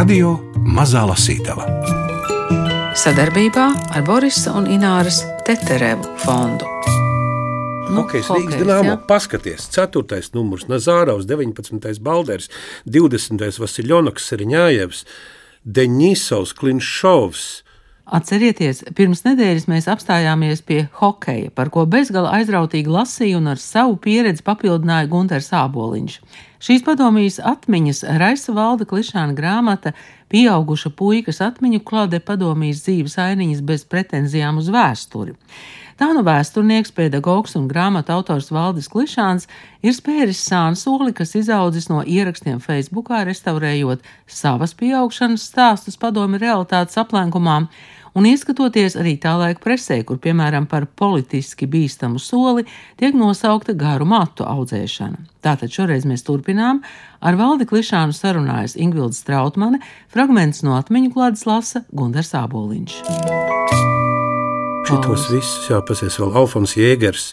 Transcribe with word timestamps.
Radio 0.00 0.30
Mazā 0.64 1.02
Lasītava 1.04 1.66
sadarbībā 2.96 3.64
ar 3.92 4.04
Borisa 4.06 4.54
un 4.56 4.64
Ināras 4.72 5.18
Teterevu 5.44 6.14
fondu. 6.22 6.64
Nu, 7.90 7.98
Hokejs 7.98 8.30
Rīgas 8.32 8.56
dīnāmo. 8.62 8.94
Paskaties, 9.04 9.66
4. 9.74 10.22
numurs 10.32 10.64
Nazāraus, 10.72 11.26
19. 11.28 12.00
Balders, 12.06 12.48
20. 12.88 13.44
Vasiljonoks 13.60 14.30
Seriņājevs, 14.32 15.02
Deņisovs, 15.68 16.56
Klinšovs. 16.56 17.44
Atcerieties, 18.10 18.80
pirms 18.98 19.20
nedēļas 19.22 19.68
mēs 19.70 19.86
apstājāmies 19.92 20.64
pie 20.66 20.80
hokeja, 20.98 21.52
par 21.54 21.68
ko 21.70 21.84
bezgala 21.86 22.32
aizrautīgi 22.40 22.90
lasīja 22.90 23.38
un 23.38 23.52
ar 23.52 23.60
savu 23.62 23.94
pieredzi 24.02 24.42
papildināja 24.42 25.06
Gunters 25.12 25.52
Āboliņš. 25.54 26.16
Šīs 26.60 26.82
padomjas 26.82 27.38
atmiņas 27.38 28.02
raisa 28.18 28.52
valda 28.56 28.84
klišāna 28.90 29.36
grāmata 29.38 29.94
Pieauguša 30.30 30.90
puikas 30.98 31.38
atmiņu 31.46 31.84
klāde 31.86 32.18
padomjas 32.18 32.82
dzīves 32.82 33.14
ainiņas 33.22 33.62
bez 33.70 33.86
pretenzijām 33.86 34.58
uz 34.58 34.72
vēsturi. 34.74 35.36
Tā 36.00 36.08
nu 36.16 36.24
vēsturnieks, 36.24 36.94
pedagogs 36.96 37.54
un 37.58 37.66
grāmatu 37.68 38.14
autors 38.14 38.46
Valdis 38.50 38.86
Klišāns 38.88 39.44
ir 39.84 39.92
spēris 39.92 40.40
sānu 40.48 40.78
soli, 40.80 41.12
kas 41.12 41.34
izaudzis 41.36 41.90
no 41.92 42.00
ierakstiem 42.00 42.56
Facebookā, 42.64 43.20
restaurējot 43.28 44.06
savas 44.24 44.72
pieaugšanas 44.80 45.44
stāstus 45.50 46.00
padomi 46.00 46.40
realitātes 46.40 46.96
aplenkumām 47.02 47.68
un 48.14 48.26
ieskatoties 48.26 48.96
arī 49.00 49.16
tā 49.22 49.34
laika 49.38 49.62
presē, 49.64 50.00
kur, 50.06 50.18
piemēram, 50.22 50.66
par 50.70 50.86
politiski 50.86 51.68
bīstamu 51.70 52.20
soli 52.22 52.66
tiek 53.00 53.16
nosaukta 53.16 53.74
garu 53.78 54.08
matu 54.08 54.46
audzēšana. 54.48 55.24
Tātad 55.44 55.72
šoreiz 55.72 56.06
mēs 56.08 56.26
turpinām. 56.26 56.82
Ar 57.20 57.36
valdi 57.36 57.68
klišānu 57.68 58.16
sarunājas 58.16 58.76
Ingvilda 58.80 59.16
Strautmane, 59.16 59.80
fragments 60.12 60.64
no 60.66 60.76
atmiņu 60.78 61.14
klādes 61.14 61.46
lasa 61.48 61.84
Gundars 61.92 62.34
Āboliņš. 62.36 63.00
Šitos 64.90 65.28
visus 65.30 65.70
jāpasies 65.70 66.18
vēl 66.18 66.34
Alfons 66.40 66.74
Jēgers, 66.74 67.30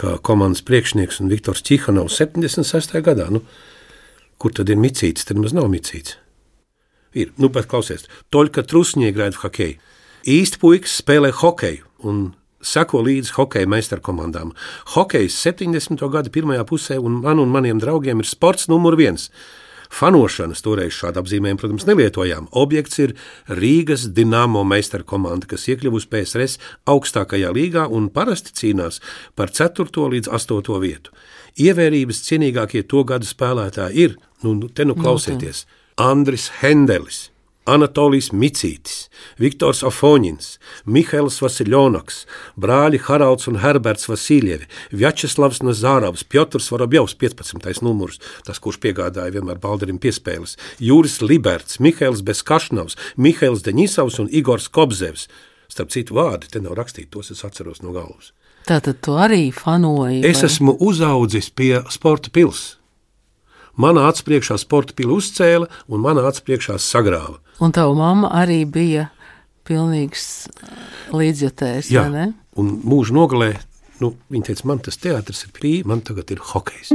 kā 0.00 0.16
komandas 0.24 0.64
priekšnieks 0.64 1.20
un 1.20 1.28
Viktors 1.28 1.60
Čihanovs 1.66 2.16
76. 2.22 2.96
gadā. 3.04 3.28
Nu, 3.34 3.44
kur 4.40 4.54
tad 4.56 4.72
ir 4.72 4.80
micīts? 4.80 5.26
Tad 5.28 5.42
maz 5.42 5.52
nav 5.52 5.68
micīts. 5.72 6.16
Ir, 7.14 7.32
nu, 7.38 7.50
bet 7.54 7.68
klausies, 7.70 8.08
Toļka 8.34 8.64
Trusņie 8.66 9.12
grāja 9.14 9.38
hokeju. 9.42 9.78
Īsti 10.24 10.58
puikas 10.62 10.98
spēlē 11.02 11.30
hokeju 11.36 11.84
un 12.08 12.24
seko 12.64 13.02
līdzi 13.04 13.34
hokeja 13.36 13.68
meistarkomandām. 13.70 14.54
Hokejs 14.94 15.36
70. 15.44 16.00
gada 16.10 16.32
pirmajā 16.32 16.64
pusē 16.68 16.96
un 16.98 17.20
man 17.24 17.42
un 17.42 17.52
maniem 17.52 17.82
draugiem 17.82 18.22
ir 18.22 18.28
sports 18.28 18.70
numur 18.72 18.96
viens. 19.00 19.28
Fanošanas 19.94 20.64
toreiz 20.64 20.96
šādu 20.96 21.20
apzīmējumu, 21.22 21.60
protams, 21.60 21.84
nelietojām. 21.86 22.48
Objekts 22.58 22.98
ir 23.04 23.12
Rīgas 23.46 24.08
Dienāmo 24.16 24.64
meistarkomanda, 24.66 25.46
kas 25.52 25.68
iekļuvusi 25.70 26.10
PSRS 26.10 26.58
augstākajā 26.90 27.52
līgā 27.54 27.86
un 27.86 28.08
parasti 28.10 28.56
cīnās 28.58 28.98
par 29.38 29.54
4. 29.54 30.08
līdz 30.16 30.32
8. 30.34 30.80
vietu. 30.82 31.14
Ievērības 31.62 32.24
cienīgākie 32.26 32.82
to 32.90 33.04
gadu 33.06 33.28
spēlētāji 33.28 34.08
ir, 34.08 34.18
nu, 34.42 34.56
nu 34.58 34.72
te 34.72 34.88
nu, 34.88 34.96
nu 34.96 35.04
klausieties! 35.04 35.62
No, 35.68 35.83
Andris 35.96 36.48
Hendelis, 36.58 37.30
Anatolijs 37.70 38.32
Micītis, 38.34 39.04
Viktors 39.38 39.84
Afoņins, 39.86 40.56
Mihails 40.90 41.36
Vasiljonoks, 41.38 42.24
brāļi 42.58 42.98
Haralds 43.06 43.46
un 43.46 43.60
Herberts 43.62 44.08
Vasiljevi, 44.10 44.66
Vjačeslavs 44.90 45.62
Nazāravs, 45.62 46.26
Piotrs 46.26 46.66
Vorobjovs, 46.74 47.14
15. 47.14 47.78
numurs, 47.86 48.18
tas, 48.42 48.58
kurš 48.58 48.82
piegādāja 48.82 49.36
vienmēr 49.38 49.62
Balderim 49.62 50.02
piespēles, 50.02 50.58
Jūris 50.82 51.20
Liberts, 51.22 51.78
Mihails 51.78 52.26
Beskašnovs, 52.26 52.98
Mihails 53.14 53.62
Deņisavs 53.62 54.18
un 54.18 54.34
Igors 54.34 54.66
Kobzevs. 54.66 55.28
Starp 55.70 55.94
citu 55.94 56.18
vārdi 56.18 56.50
te 56.50 56.58
nav 56.58 56.74
rakstīti, 56.74 57.12
tos 57.14 57.30
es 57.30 57.46
atceros 57.46 57.86
no 57.86 57.94
galvas. 57.94 58.34
Tātad 58.66 58.98
tu 58.98 59.14
arī 59.14 59.52
fanoji? 59.54 60.24
Es 60.26 60.42
vai? 60.42 60.50
esmu 60.50 60.80
uzaudzis 60.82 61.54
pie 61.54 61.76
sporta 61.94 62.34
pilsētas. 62.34 62.80
Manā 63.80 64.06
acu 64.10 64.28
priekšā 64.28 64.58
sporta 64.62 64.94
pili 64.96 65.16
uzcēla 65.16 65.68
un 65.90 66.02
manā 66.04 66.22
acu 66.28 66.44
priekšā 66.46 66.78
sagrāva. 66.78 67.40
Un 67.62 67.74
tava 67.74 67.94
mamma 67.98 68.30
arī 68.42 68.62
bija 68.66 69.08
pilnīgs 69.66 70.26
uh, 70.50 70.74
līdzjutējs. 71.16 71.90
Jā, 71.94 72.06
un 72.60 72.74
mūža 72.84 73.16
nogalē 73.16 73.54
nu, 74.02 74.14
viņa 74.32 74.50
teica, 74.50 74.68
man 74.70 74.82
tas 74.84 75.00
teātris 75.00 75.46
ir 75.46 75.54
brīvi, 75.56 75.86
man 75.90 76.04
tagad 76.06 76.34
ir 76.34 76.42
hokejs. 76.52 76.94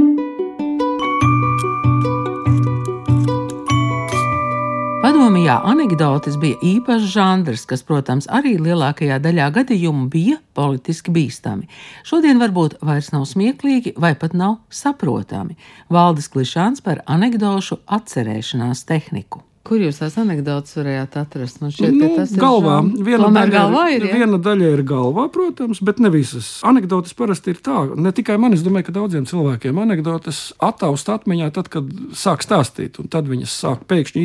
Padomjā 5.30 5.60
anekdotes 5.62 6.34
bija 6.42 6.56
īpašs 6.66 7.04
žanrs, 7.12 7.62
kas, 7.70 7.84
protams, 7.86 8.26
arī 8.34 8.56
lielākajā 8.58 9.20
daļā 9.22 9.44
gadījumu 9.54 10.08
bija 10.10 10.40
politiski 10.58 11.14
bīstami. 11.14 11.68
Šodien 12.02 12.42
varbūt 12.42 12.80
vairs 12.82 13.12
nav 13.14 13.28
smieklīgi 13.30 13.92
vai 13.94 14.16
pat 14.18 14.34
nav 14.34 14.56
saprotami. 14.74 15.54
Valdes 15.86 16.26
klišāns 16.34 16.82
par 16.82 17.04
anekdošu 17.06 17.78
atcerēšanās 17.86 18.82
tehniku. 18.90 19.44
Kur 19.60 19.76
jūs 19.76 19.98
tās 20.00 20.14
anekdotas 20.16 20.72
varējāt 20.78 21.16
atrast? 21.20 21.58
Man 21.60 21.68
šķiet, 21.74 21.92
nu, 21.92 22.06
ka 22.08 22.22
tas 22.22 22.30
ir 22.32 22.40
galvā. 22.40 22.78
Viena 23.04 23.26
daļa, 23.28 23.50
galvā 23.52 23.82
ir, 23.92 24.06
ja? 24.08 24.16
viena 24.16 24.38
daļa 24.40 24.70
ir 24.72 24.82
galvā, 24.88 25.26
protams, 25.34 25.82
bet 25.84 25.98
ne 26.00 26.08
visas. 26.14 26.48
Anekdotas 26.64 27.12
parasti 27.18 27.52
ir 27.52 27.60
tā, 27.60 27.82
ne 27.92 28.12
tikai 28.16 28.38
man, 28.40 28.56
es 28.56 28.64
domāju, 28.64 28.86
ka 28.88 28.94
daudziem 28.96 29.26
cilvēkiem 29.28 29.82
anekdotas 29.82 30.38
attaust 30.64 31.12
atmiņā 31.12 31.50
tad, 31.58 31.68
kad 31.74 31.90
sāk 32.16 32.40
stāstīt, 32.46 32.96
un 33.02 33.10
tad 33.12 33.28
viņas 33.28 33.58
sāk 33.66 33.82
pēkšņi 33.90 34.24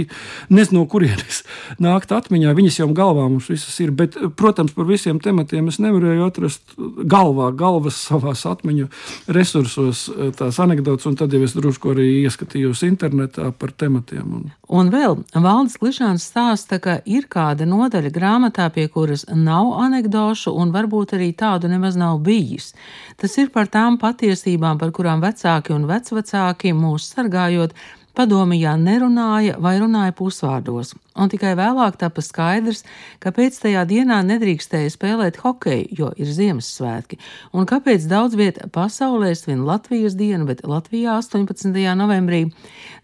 nezinu, 0.56 0.86
no 0.86 0.86
kurienes 0.92 1.42
nākt 1.84 2.16
atmiņā. 2.16 2.56
Viņas 2.56 2.80
jau 2.80 2.90
galvā 2.96 3.28
mums 3.28 3.52
visas 3.52 3.76
ir, 3.84 3.92
bet, 3.92 4.16
protams, 4.40 4.72
par 4.78 4.88
visiem 4.88 5.20
tematiem 5.20 5.68
es 5.68 5.82
nevarēju 5.84 6.30
atrast 6.30 6.80
galvā, 6.80 7.52
galvas 7.60 8.00
savās 8.08 8.46
atmiņu 8.48 8.88
resursos 9.36 10.08
tās 10.40 10.64
anekdotas, 10.64 11.12
un 11.12 11.20
tad 11.20 11.36
jau 11.36 11.44
es 11.44 11.60
drusku 11.60 11.92
arī 11.92 12.08
ieskatījos 12.24 12.88
internetā 12.88 13.52
par 13.52 13.76
tematiem. 13.76 14.40
Un... 14.40 14.50
Un 14.72 14.90
vēl 14.90 15.25
Valdis 15.34 15.76
Klišāns 15.82 16.26
stāsta, 16.30 16.78
ka 16.80 17.00
ir 17.06 17.26
kāda 17.32 17.66
nodaļa 17.68 18.12
grāmatā, 18.14 18.70
pie 18.72 18.86
kuras 18.92 19.26
nav 19.32 19.74
anekdošu, 19.84 20.54
un 20.54 20.72
varbūt 20.76 21.16
arī 21.18 21.32
tādu 21.36 21.72
nemaz 21.72 21.98
nav 22.00 22.22
bijis. 22.24 22.74
Tas 23.18 23.36
ir 23.42 23.50
par 23.52 23.68
tām 23.68 23.98
patiesībām, 24.00 24.80
par 24.80 24.94
kurām 24.96 25.24
vecāki 25.26 25.74
un 25.76 25.90
vecvecāki 25.90 26.76
mūs 26.78 27.10
sargājot, 27.16 27.76
padomījā 28.16 28.74
nerunāja 28.80 29.58
vai 29.62 29.76
runāja 29.82 30.14
pusvārdos, 30.16 30.94
un 31.16 31.32
tikai 31.32 31.54
vēlāk 31.60 31.98
tapa 32.02 32.24
skaidrs, 32.26 32.84
kāpēc 33.24 33.60
tajā 33.62 33.86
dienā 33.90 34.22
nedrīkstēja 34.26 34.94
spēlēt 34.94 35.40
hokeju, 35.44 35.88
jo 36.00 36.12
ir 36.18 36.32
Ziemassvētki, 36.38 37.20
un 37.54 37.68
kāpēc 37.70 38.08
daudz 38.12 38.38
vietā 38.40 38.70
pasaulē 38.72 39.34
svin 39.38 39.66
Latvijas 39.68 40.18
dienu, 40.20 40.48
bet 40.50 40.66
Latvijā 40.68 41.18
18. 41.22 41.72
novembrī 42.00 42.46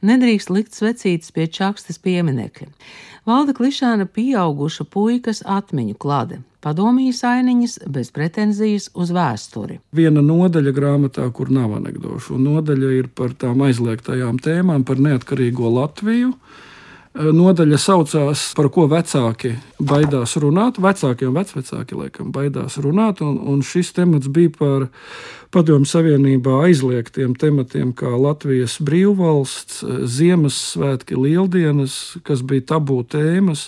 nedrīkst 0.01 0.53
likt 0.53 0.77
svecītas 0.77 1.33
pie 1.35 1.47
čakstas 1.47 2.01
pieminekļa. 2.01 2.71
Valda 3.27 3.53
klišāna 3.53 4.07
pieauguša 4.09 4.87
puikas 4.89 5.43
atmiņu 5.45 5.99
klāde 6.01 6.41
padomjas 6.61 7.23
ainiņas 7.27 7.77
bez 7.91 8.11
pretenzijas 8.15 8.89
uz 8.93 9.11
vēsturi. 9.15 9.79
Viena 9.95 10.23
nodaļa 10.25 10.73
grāmatā, 10.75 11.27
kur 11.33 11.51
nav 11.53 11.75
anekdošu, 11.79 12.37
un 12.37 12.49
nodaļa 12.49 12.91
ir 12.99 13.09
par 13.15 13.33
tām 13.37 13.63
aizliegtajām 13.67 14.41
tēmām, 14.41 14.85
par 14.87 15.01
neatkarīgo 15.01 15.71
Latviju. 15.79 16.35
Nodaļa 17.11 17.75
saucās, 17.75 18.45
par 18.55 18.69
ko 18.71 18.85
vecāki 18.87 19.57
baidās 19.83 20.37
runāt. 20.39 20.77
Vecāki 20.79 21.27
un 21.27 21.35
vecvecāki 21.35 21.97
laikam 21.99 22.29
baidās 22.31 22.77
runāt, 22.79 23.19
un, 23.25 23.35
un 23.51 23.59
šis 23.67 23.91
temats 23.97 24.31
bija 24.31 24.53
par 24.55 24.85
Padomju 25.51 25.89
Savienībā 25.91 26.61
aizliegtiem 26.69 27.33
tematiem, 27.35 27.91
kā 27.91 28.13
Latvijas 28.15 28.77
brīvvalsts, 28.79 29.81
Ziemassvētki, 30.07 31.19
Lieldienas, 31.19 31.97
kas 32.23 32.45
bija 32.47 32.69
tabū 32.77 33.01
tēmas, 33.11 33.67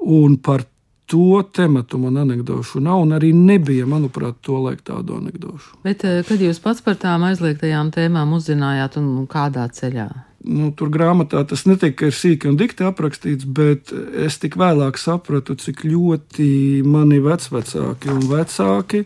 un 0.00 0.40
par 0.40 0.64
to 1.06 1.42
tematu 1.52 1.98
man 1.98 2.16
anekdošu 2.22 2.80
nav, 2.80 3.02
un 3.04 3.14
arī 3.16 3.32
nebija, 3.36 3.86
manuprāt, 3.86 4.38
to 4.40 4.58
laiku 4.62 4.86
tādu 4.92 5.18
anekdošu. 5.20 5.78
Bet 5.86 6.04
eh, 6.08 6.20
kad 6.28 6.42
jūs 6.42 6.60
pats 6.62 6.84
par 6.84 6.98
tām 7.00 7.26
aizliegtajām 7.28 7.92
tēmām 7.94 8.36
uzzinājāt 8.38 8.98
un 9.00 9.26
kādā 9.30 9.66
ceļā? 9.72 10.10
Nu, 10.42 10.72
tur 10.74 10.90
grāmatā 10.90 11.44
tas 11.46 11.62
netika 11.70 12.08
sīki 12.10 12.48
un 12.50 12.56
dikti 12.58 12.82
aprakstīts, 12.82 13.46
bet 13.46 13.92
es 14.26 14.40
tik 14.42 14.56
vēlāk 14.58 14.98
sapratu, 14.98 15.54
cik 15.54 15.84
ļoti 15.86 16.48
mani 16.82 17.20
vecvecāki 17.22 18.10
un 18.10 18.24
vecāki 18.26 19.04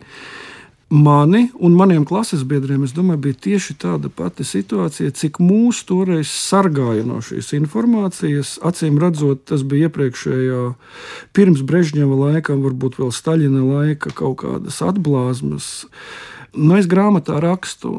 mani 0.88 1.50
un 1.58 1.74
maniem 1.74 2.04
klases 2.06 2.44
biedriem, 2.46 2.84
es 2.86 2.94
domāju, 2.94 3.20
bija 3.26 3.38
tieši 3.46 3.74
tāda 3.82 4.10
pati 4.12 4.46
situācija, 4.46 5.10
cik 5.18 5.40
mūs 5.42 5.82
toreiz 5.88 6.30
sargāja 6.30 7.02
no 7.06 7.18
šīs 7.24 7.52
informācijas. 7.58 8.56
Acīm 8.66 9.00
redzot, 9.02 9.42
tas 9.50 9.66
bija 9.66 9.90
iepriekšējā, 9.90 10.62
pirms 11.34 11.64
Brežņeva 11.66 12.20
laikam, 12.22 12.62
varbūt 12.66 13.00
vēl 13.02 13.12
Staļina 13.14 13.64
laika 13.66 14.14
kaut 14.14 14.38
kādas 14.44 14.78
atblāzmas. 14.86 15.86
Nu, 16.54 16.76
es 16.78 16.86
grāmatā 16.88 17.40
rakstu, 17.42 17.90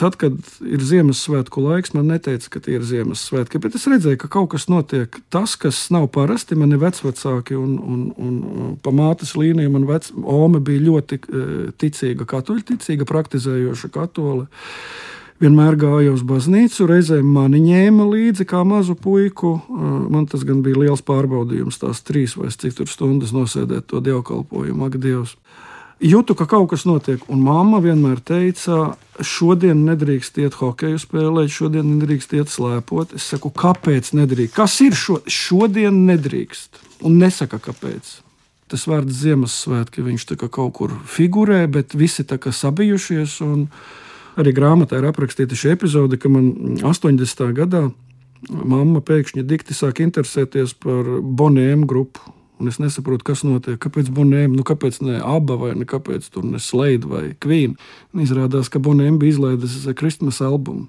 tad, 0.00 0.16
kad 0.20 0.38
ir 0.64 0.82
Ziemassvētku 0.86 1.62
laiks, 1.62 1.92
man 1.96 2.08
neteica, 2.10 2.48
ka 2.54 2.62
tie 2.64 2.78
ir 2.78 2.86
Ziemassvētki, 2.88 3.60
bet 3.62 3.76
es 3.78 3.86
redzēju, 3.90 4.20
ka 4.24 4.30
kaut 4.32 4.52
kas 4.54 4.68
notiek. 4.72 5.20
Tas, 5.32 5.54
kas 5.60 5.84
nav 5.94 6.08
parasti, 6.14 6.58
man 6.58 6.74
ir 6.74 6.82
vecvecāki, 6.82 7.58
un, 7.58 7.76
un, 7.78 8.02
un 8.16 8.74
pa 8.82 8.94
mātes 8.94 9.36
līniju 9.38 9.76
man 9.76 9.86
vec, 9.90 10.10
Ome 10.22 10.60
bija 10.64 10.86
ļoti 10.88 11.18
e, 11.18 11.46
ticīga, 11.78 12.26
katoļticīga, 12.28 13.06
praktizējoša 13.08 13.90
katole 13.92 14.48
vienmēr 15.42 15.76
gāja 15.80 16.12
uz 16.14 16.22
baznīcu, 16.26 16.86
reizēm 16.86 17.26
mani 17.34 17.60
ņēma 17.64 18.06
līdzi 18.06 18.46
kā 18.48 18.62
mazu 18.66 18.94
puiku. 18.98 19.56
Man 20.12 20.28
tas 20.30 20.44
gan 20.46 20.62
bija 20.62 20.84
liels 20.84 21.02
pārbaudījums, 21.06 21.80
tās 21.82 22.02
trīs 22.06 22.36
vai 22.38 22.52
cik 22.54 22.78
tur 22.78 22.90
stundas 22.90 23.34
nosēdēt 23.34 23.88
to 23.90 24.02
dievkalpojumu, 24.04 24.86
ak, 24.86 25.00
Dievs. 25.02 25.36
Jūtu, 26.02 26.34
ka 26.34 26.48
kaut 26.50 26.72
kas 26.72 26.82
notiek, 26.82 27.22
un 27.30 27.44
mamma 27.46 27.78
vienmēr 27.78 28.18
teica, 28.26 28.96
šodien 29.22 29.84
nedrīkst 29.86 30.40
iet 30.42 30.56
hokeju 30.58 30.98
spēlēt, 30.98 31.52
šodien 31.54 31.86
nedrīkst 31.92 32.34
iet 32.34 32.50
slēpot. 32.50 33.14
Es 33.14 33.28
saku, 33.30 33.52
kāpēc 33.54 34.10
nedrīkst? 34.18 34.56
Kas 34.56 34.74
ir 34.82 34.98
šo, 34.98 35.20
šodien 35.30 36.02
nedrīkst? 36.08 36.82
Un 37.06 37.20
nesaka, 37.22 37.60
kāpēc. 37.62 38.16
Tas 38.72 38.88
vārds 38.90 39.14
Ziemassvētki, 39.20 40.02
viņš 40.02 40.26
kaut 40.42 40.74
kur 40.74 40.96
figurē, 41.06 41.68
bet 41.70 41.94
visi 41.94 42.26
tā 42.26 42.40
kā 42.42 42.50
sabijušies. 42.50 43.38
Arī 44.42 44.56
grāmatā 44.56 44.98
ir 44.98 45.06
aprakstīta 45.06 45.54
šī 45.54 45.76
epizode, 45.76 46.18
ka 46.18 46.32
man 46.32 46.80
80. 46.82 47.46
gadā 47.54 47.86
mamma 48.50 49.02
pēkšņi 49.04 49.46
dikti 49.46 49.76
sāk 49.76 50.02
interesēties 50.02 50.74
par 50.82 51.20
Bonēmu 51.22 51.86
grupu. 51.86 52.32
Un 52.62 52.70
es 52.70 52.78
nesaprotu, 52.78 53.24
kas 53.26 53.40
notiek. 53.42 53.74
Kāpēc 53.82 54.12
Bonēma, 54.14 54.54
nu 54.54 54.62
kāpēc 54.62 55.00
ne 55.02 55.16
Abba 55.18 55.56
vai 55.58 55.72
ne 55.74 55.86
kāpēc 55.88 56.28
tur 56.30 56.44
ne 56.46 56.60
Slade 56.62 57.08
vai? 57.10 57.24
Un 57.42 58.22
izrādās, 58.22 58.70
ka 58.70 58.78
Bonēma 58.78 59.18
bija 59.18 59.34
izlaidusi 59.34 59.94
Kristmas 59.98 60.38
albumu 60.44 60.86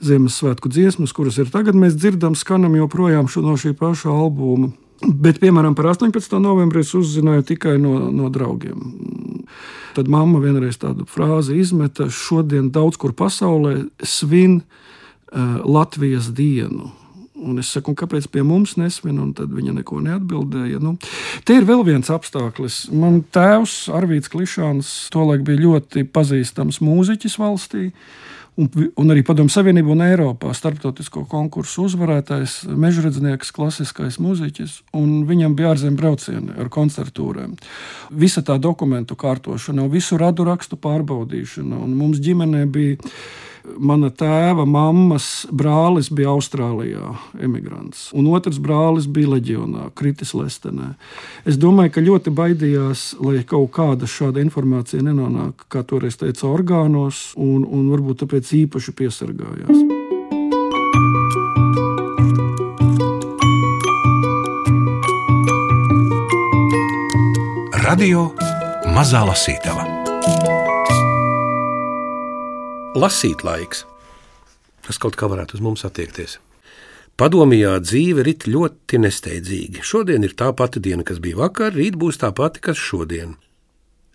Ziemassvētku 0.00 0.70
dziesmas, 0.72 1.12
kuras 1.12 1.36
ir 1.36 1.50
tagad 1.52 1.76
mēs 1.76 1.98
dzirdam, 1.98 2.32
skanam 2.32 2.78
joprojām 2.78 3.28
no 3.44 3.56
šī 3.60 3.74
paša 3.76 4.08
albuma. 4.14 4.70
Bet, 5.00 5.42
piemēram, 5.44 5.76
par 5.76 5.90
18. 5.92 6.38
novembrī 6.40 6.80
es 6.84 6.94
uzzināju 6.96 7.44
tikai 7.52 7.76
no, 7.80 7.94
no 8.12 8.28
draugiem. 8.32 8.80
Tad 9.96 10.08
mamma 10.08 10.40
vienreiz 10.40 10.80
tādu 10.80 11.04
frāzi 11.08 11.58
izmeta: 11.60 12.08
Šodien 12.08 12.70
daudz 12.72 12.96
kur 13.00 13.12
pasaulē 13.16 13.90
svin 14.00 14.60
uh, 14.60 15.60
Latvijas 15.64 16.30
dienu. 16.36 16.94
Un 17.40 17.60
es 17.62 17.70
saku, 17.72 17.94
kāpēc 17.96 18.28
pie 18.32 18.42
mums 18.46 18.76
nesvin, 18.80 19.18
un 19.22 19.32
tad 19.36 19.52
viņa 19.54 19.74
neko 19.78 20.00
neatbildēja. 20.04 20.80
Nu, 20.82 20.96
te 21.48 21.56
ir 21.56 21.68
vēl 21.68 21.84
viens 21.88 22.10
apstākļus. 22.12 22.90
Man 22.92 23.22
tēvs, 23.32 23.86
Arvīts 23.96 24.32
Klišāns, 24.32 24.90
tolaik 25.14 25.46
bija 25.46 25.64
ļoti 25.64 26.04
pazīstams 26.12 26.82
mūziķis 26.84 27.38
valstī. 27.40 27.88
Un, 28.60 28.68
un 28.98 29.12
arī 29.14 29.22
Padomu 29.24 29.48
Savienību 29.52 29.94
un 29.94 30.02
Eiropā 30.04 30.50
starptautisko 30.56 31.22
konkursu 31.30 31.86
uzvarētājs, 31.86 32.64
mežradznieks, 32.68 33.52
klasiskais 33.56 34.18
mūziķis, 34.20 34.74
un 34.98 35.22
viņam 35.28 35.54
bija 35.56 35.70
ārzemju 35.72 35.96
braucieni 35.96 36.56
ar 36.60 36.68
koncertūrēm. 36.72 37.54
Visa 38.20 38.42
tā 38.44 38.58
dokumentu 38.60 39.16
kārtošana, 39.16 39.86
visu 39.92 40.18
radu 40.20 40.44
rakstu 40.50 40.76
pārbaudīšana, 40.82 41.78
un 41.78 41.94
mums 41.96 42.20
ģimenē 42.20 42.66
bija 42.74 42.98
Mana 43.80 44.08
tēva 44.08 44.64
mammas 44.68 45.46
brālis 45.52 46.08
bija 46.12 46.32
Austrālijā, 46.32 47.12
emigrants, 47.44 48.08
un 48.16 48.30
otrs 48.32 48.60
brālis 48.62 49.08
bija 49.10 49.34
leģionā, 49.34 49.90
kritis 49.96 50.32
Lestenē. 50.36 50.94
Es 51.48 51.60
domāju, 51.60 51.94
ka 51.96 52.04
ļoti 52.04 52.32
baidījās, 52.34 53.04
lai 53.20 53.44
kaut 53.44 53.70
kāda 53.76 54.08
šāda 54.08 54.40
informācija 54.44 55.04
nenonāk, 55.04 55.66
kā 55.72 55.84
toreiz 55.84 56.16
teica, 56.20 56.48
orgānos, 56.48 57.30
un, 57.36 57.66
un 57.68 57.92
varbūt 57.92 58.24
tāpēc 58.24 58.54
īpaši 58.64 58.96
piesargājās. 58.96 59.86
Radio 67.90 68.28
Mazā 68.94 69.24
Lasītava 69.26 69.89
lasīt 72.96 73.44
laiks. 73.46 73.84
Tas 74.86 74.98
kaut 74.98 75.16
kā 75.18 75.28
varētu 75.30 75.58
uz 75.58 75.62
mums 75.62 75.84
attiekties. 75.86 76.38
Padomijā 77.20 77.74
dzīve 77.84 78.24
rit 78.24 78.46
ļoti 78.48 78.98
nesteidzīgi. 79.04 79.82
Šodien 79.84 80.24
ir 80.24 80.32
tā 80.34 80.48
pati 80.56 80.80
diena, 80.80 81.04
kas 81.04 81.20
bija 81.20 81.36
vakar, 81.42 81.74
rīt 81.76 81.98
būs 82.00 82.18
tā 82.22 82.32
pati, 82.32 82.62
kas 82.64 82.80
šodien. 82.80 83.36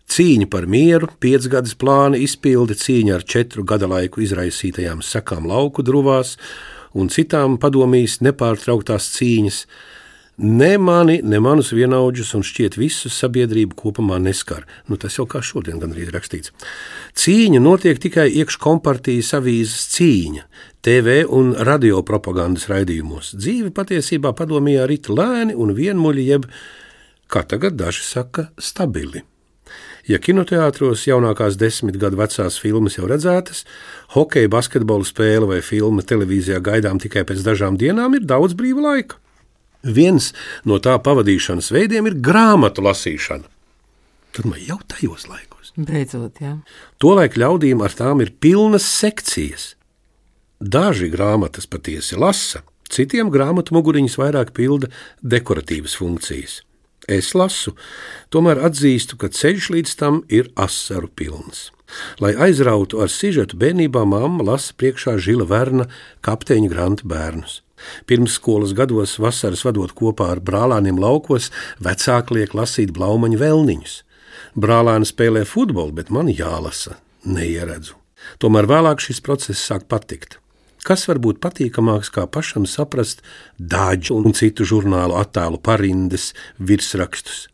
Cīņa 0.10 0.48
par 0.50 0.66
mieru, 0.70 1.10
piecgadas 1.22 1.76
plāna 1.78 2.18
izpilde, 2.22 2.76
cīņa 2.78 3.16
ar 3.16 3.24
četru 3.26 3.64
gada 3.66 3.88
laiku 3.90 4.22
izraisītajām 4.26 5.02
sekām 5.06 5.48
lauku 5.50 5.86
druvās 5.86 6.36
un 6.94 7.10
citām 7.14 7.60
padomijas 7.62 8.20
nepārtrauktās 8.26 9.08
cīņas, 9.16 9.64
ne 10.38 10.78
mani, 10.78 11.20
ne 11.24 11.40
manus 11.40 11.72
vienaudžus 11.76 12.34
un 12.36 12.44
šķiet 12.46 12.78
visu 12.80 13.10
sabiedrību 13.12 13.76
kopumā 13.80 14.18
neskar. 14.22 14.66
Nu, 14.90 15.00
tas 15.00 15.16
jau 15.18 15.26
kā 15.30 15.42
šodien 15.44 15.80
gandrīz 15.82 16.12
rakstīts. 16.14 16.52
Cīņa 17.16 17.62
notiek 17.64 18.00
tikai 18.02 18.28
iekškompartijas 18.42 19.34
avīzes 19.40 19.88
cīņa, 19.96 20.48
TV 20.86 21.22
un 21.34 21.54
radio 21.66 22.04
propagandas 22.06 22.68
raidījumos. 22.70 23.34
Dzīve 23.40 23.72
patiesībā 23.76 24.36
padomījā 24.38 24.86
rit 24.92 25.10
lēni 25.10 25.56
un 25.56 25.74
vienmuļi, 25.78 26.28
jeb, 26.28 26.50
kā 27.32 27.42
tagad 27.48 27.80
daži 27.80 28.04
saka, 28.06 28.50
stabili. 28.60 29.24
Ja 30.06 30.20
kinoteātros 30.22 31.08
jaunākās 31.08 31.56
desmit 31.58 31.96
gadu 31.98 32.20
vecās 32.20 32.60
filmas 32.62 33.00
jau 33.00 33.08
redzētas, 33.10 33.64
hokeja, 34.14 34.52
basketbola 34.54 35.08
spēle 35.08 35.50
vai 35.50 35.64
filma 35.66 36.06
televīzijā 36.06 36.60
gaidām 36.62 37.02
tikai 37.02 37.26
pēc 37.26 37.42
dažām 37.48 37.80
dienām, 37.82 38.14
ir 38.14 38.28
daudz 38.30 38.54
brīva 38.54 38.86
laika. 38.86 39.18
Viens 39.86 40.32
no 40.66 40.80
tā 40.82 40.98
pavadīšanas 40.98 41.70
veidiem 41.74 42.10
ir 42.10 42.18
grāmatu 42.26 42.84
lasīšana. 42.86 43.46
Tad 44.36 44.50
man 44.50 44.60
jau 44.60 44.80
tajos 44.90 45.30
laikos. 45.30 45.72
Beidzot, 45.78 46.42
jā. 46.42 46.58
Tolaik 47.00 47.38
ļaudīm 47.40 47.84
ar 47.86 47.94
tām 47.96 48.24
ir 48.26 48.34
pilnas 48.42 48.88
sekcijas. 48.90 49.76
Daži 50.60 51.12
grāmatas 51.12 51.68
patiesi 51.68 52.18
lasa, 52.20 52.64
citiem 52.90 53.30
grāmatu 53.32 53.76
muguriņas 53.76 54.18
vairāk 54.20 54.54
pilda 54.56 54.90
dekoratīvas 55.22 55.98
funkcijas. 56.00 56.62
Es 57.12 57.36
lasu, 57.38 57.76
tomēr 58.34 58.64
atzīstu, 58.66 59.20
ka 59.22 59.30
ceļš 59.30 59.70
līdz 59.76 59.96
tam 60.00 60.24
ir 60.32 60.50
asaru 60.58 61.12
pilns. 61.14 61.70
Lai 62.18 62.34
aizrautu 62.48 63.04
ar 63.04 63.12
sižetu, 63.14 63.60
bērnībā 63.62 64.02
mamma 64.10 64.48
lasa 64.48 64.74
priekšā 64.74 65.20
Žila 65.22 65.46
Verna 65.46 65.86
kapteiņa 66.26 66.72
Granta 66.72 67.06
bērnus. 67.06 67.60
Pirmsskolas 68.10 68.74
gados, 68.78 69.18
vasaras 69.22 69.66
vadot 69.68 69.92
kopā 69.98 70.32
ar 70.36 70.42
brālēniem 70.44 71.00
laukos, 71.02 71.52
vecāki 71.84 72.40
liek 72.40 72.56
lasīt 72.58 72.94
blaumaņu 72.96 73.42
vēlniņus. 73.42 74.00
Brālēni 74.56 75.08
spēlē 75.08 75.44
futbolu, 75.48 75.96
bet 75.96 76.12
man 76.14 76.32
jālasa, 76.32 77.00
neieredzu. 77.28 77.98
Tomēr 78.42 78.68
vēlāk 78.70 79.04
šis 79.04 79.22
process 79.24 79.62
sāk 79.62 79.88
patikt. 79.92 80.40
Kas 80.86 81.08
var 81.10 81.18
būt 81.18 81.42
patīkamāks, 81.42 82.12
kā 82.14 82.28
pašam 82.30 82.68
saprast 82.70 83.24
dāģu 83.58 84.20
un 84.22 84.36
citu 84.38 84.68
žurnālu 84.70 85.18
attēlu 85.18 85.58
parindes, 85.58 86.34
virsrakstus? 86.62 87.48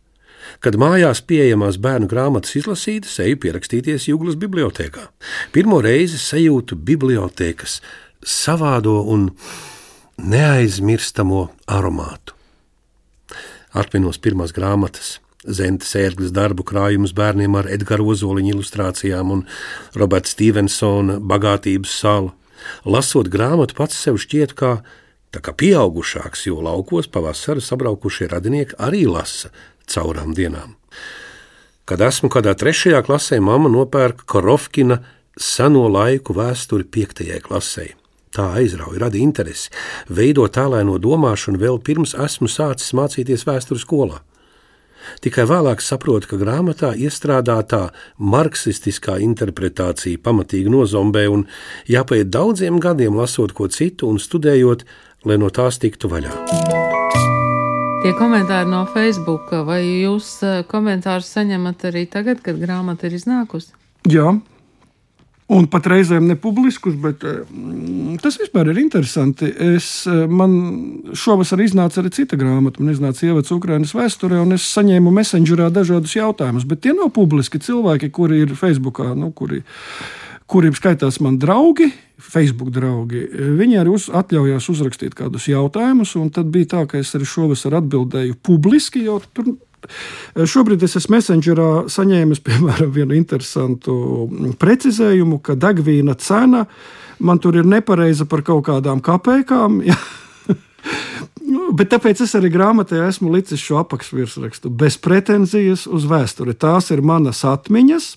Kad 0.59 0.75
mājās 0.75 1.21
pieejamās 1.23 1.77
bērnu 1.79 2.09
grāmatas 2.11 2.57
izlasītas, 2.59 3.15
eju 3.23 3.39
pierakstīties 3.39 4.09
Jūglas 4.09 4.35
bibliotekā. 4.41 5.07
Pirmo 5.55 5.79
reizi 5.85 6.19
sajūtu 6.19 6.75
bibliotekas 6.75 7.79
savādo 8.19 8.99
un 9.07 9.29
neaizmirstamo 10.21 11.47
aromātu. 11.67 12.35
Atminos 13.73 14.19
pirmās 14.21 14.53
grāmatas, 14.55 15.19
Zentes 15.41 15.95
ērglis 15.97 16.29
darbu 16.35 16.61
krājumus 16.67 17.15
bērniem 17.17 17.55
ar 17.57 17.69
Edgara 17.73 18.03
Ozoliņa 18.05 18.51
ilustrācijām 18.53 19.31
un 19.33 19.39
Roberta 19.97 20.29
Stevensona 20.29 21.15
bagātības 21.17 21.95
salu. 21.97 22.29
Lasot 22.85 23.31
grāmatu, 23.33 23.73
pats 23.73 23.97
sev 23.97 24.19
šķiet 24.21 24.53
kā, 24.53 24.75
kā 25.33 25.53
pieaugušāks, 25.57 26.45
jo 26.45 26.59
laukos 26.61 27.09
pavasarī 27.09 27.63
sabraukušie 27.65 28.29
radinieki 28.29 28.77
arī 28.77 29.07
lasa 29.09 29.49
caurām 29.89 30.35
dienām. 30.37 30.75
Kad 31.89 32.05
esmu 32.05 32.29
kādā 32.29 32.53
trešajā 32.53 33.01
klasē, 33.07 33.41
mamma 33.41 33.71
nopērka 33.73 34.27
Korofkina 34.29 34.99
seno 35.33 35.87
laiku 35.89 36.37
vēsturi 36.37 36.85
piektajai 36.85 37.41
klasei. 37.41 37.95
Tā 38.31 38.45
aizrauja, 38.55 39.01
rada 39.03 39.19
interesi, 39.19 39.67
veido 40.07 40.45
tālēno 40.47 40.95
domāšanu 41.03 41.59
vēl 41.59 41.81
pirms 41.83 42.13
esmu 42.15 42.47
sācis 42.47 42.93
mācīties 42.95 43.43
vēstures 43.47 43.83
skolā. 43.83 44.21
Tikai 45.19 45.43
vēlāk 45.49 45.81
saprotu, 45.83 46.29
ka 46.31 46.39
grāmatā 46.39 46.93
iestrādātā 46.95 47.89
marksistiskā 48.21 49.17
interpretācija 49.25 50.21
pamatīgi 50.23 50.71
nozombē 50.71 51.25
un 51.33 51.47
jāpaiet 51.91 52.29
daudziem 52.31 52.79
gadiem 52.79 53.17
lasot 53.19 53.51
ko 53.57 53.67
citu 53.67 54.07
un 54.07 54.21
studējot, 54.21 54.85
lai 55.27 55.37
no 55.41 55.49
tās 55.51 55.81
tiktu 55.81 56.11
vaļā. 56.11 56.31
Tie 58.01 58.15
komentāri 58.17 58.69
no 58.71 58.85
Facebook, 58.95 59.51
vai 59.67 59.83
jūs 59.83 60.29
eh, 60.41 60.61
komentārus 60.71 61.27
saņemat 61.35 61.83
arī 61.91 62.07
tagad, 62.09 62.39
kad 62.41 62.57
grāmata 62.57 63.05
ir 63.05 63.19
iznākusi? 63.19 63.75
Jā, 64.09 64.31
Un 65.51 65.65
pat 65.67 65.87
reizēm 65.91 66.29
nepubliskus, 66.29 66.93
bet 67.01 67.25
mm, 67.25 68.15
tas 68.23 68.37
vispār 68.39 68.69
ir 68.71 68.77
interesanti. 68.79 69.49
Es, 69.75 69.89
eh, 70.07 70.23
man 70.31 70.53
šovasar 71.17 71.59
iznāca 71.59 71.99
arī 71.99 72.13
cita 72.15 72.39
grāmata, 72.39 72.79
man 72.79 72.93
iznāca 72.93 73.25
ievads 73.27 73.51
Ukrainas 73.51 73.91
vēsturē, 73.97 74.39
un 74.45 74.55
es 74.55 74.69
saņēmu 74.71 75.11
messengerā 75.11 75.67
dažādus 75.75 76.15
jautājumus, 76.15 76.67
bet 76.69 76.85
tie 76.85 76.95
nav 76.95 77.11
publiski 77.17 77.59
cilvēki, 77.59 78.11
kuri 78.15 78.45
ir 78.45 78.55
Facebookā, 78.55 79.09
nu, 79.17 79.33
kuri, 79.35 79.59
kuriem 80.47 80.77
skaitās 80.77 81.19
man 81.19 81.35
draugi, 81.41 81.89
Facebook 82.21 82.71
draugi. 82.71 83.25
Viņi 83.59 83.81
arī 83.81 83.91
uz, 83.97 84.07
atļaujās 84.07 84.69
uzrakstīt 84.71 85.17
kādus 85.19 85.49
jautājumus, 85.51 86.15
tad 86.31 86.47
bija 86.53 86.77
tā, 86.77 86.85
ka 86.87 87.01
es 87.01 87.11
arī 87.17 87.27
šovasar 87.27 87.75
atbildēju 87.81 88.39
publiski, 88.45 89.03
jo 89.09 89.19
tur 89.35 89.57
Šobrīd 90.35 90.83
es 90.85 90.97
esmu 90.99 91.17
Messengerā 91.17 91.69
saņēmis 91.91 92.43
piemēram 92.47 92.91
vienu 92.95 93.17
interesantu 93.17 93.93
precizējumu, 94.61 95.41
ka 95.43 95.57
degvīna 95.59 96.17
cena 96.21 96.65
man 97.21 97.41
tur 97.41 97.59
ir 97.59 97.69
nepareiza 97.69 98.25
par 98.29 98.45
kaut 98.47 98.67
kādām 98.71 99.03
kapekām. 99.03 99.81
Ja? 99.91 99.99
Bet 101.75 101.91
tāpēc 101.91 102.21
es 102.23 102.31
arī 102.37 102.49
grāmatā 102.53 103.01
esmu 103.05 103.31
licis 103.33 103.59
šo 103.59 103.81
apakšvirsrakstu 103.81 104.71
bez 104.81 104.95
pretenzijas 105.01 105.83
uz 105.85 106.05
vēsturi. 106.09 106.55
Tās 106.57 106.89
ir 106.95 107.03
manas 107.05 107.43
atmiņas, 107.47 108.07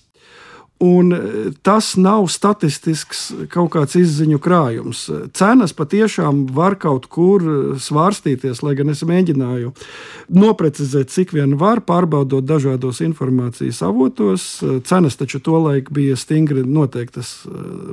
Un 0.83 1.13
e, 1.13 1.19
tas 1.63 1.93
nav 1.95 2.25
statistisks 2.27 3.29
kaut 3.53 3.71
kāds 3.77 3.95
izziņu 3.95 4.41
krājums. 4.43 5.05
Cenas 5.31 5.71
patiešām 5.71 6.41
var 6.55 6.75
kaut 6.81 7.07
kur 7.07 7.45
e, 7.45 7.55
svārstīties, 7.79 8.59
lai 8.65 8.73
gan 8.75 8.91
es 8.91 9.05
mēģināju 9.07 9.71
noprecizēt, 10.35 11.13
cik 11.15 11.31
vien 11.37 11.55
var, 11.61 11.79
pārbaudot 11.87 12.43
dažādos 12.43 12.99
informācijas 13.05 13.79
avotos. 13.87 14.49
E, 14.59 14.81
cenas 14.83 15.15
taču 15.15 15.39
tolaik 15.39 15.93
bija 15.95 16.19
stingri 16.19 16.65
noteiktas, 16.67 17.37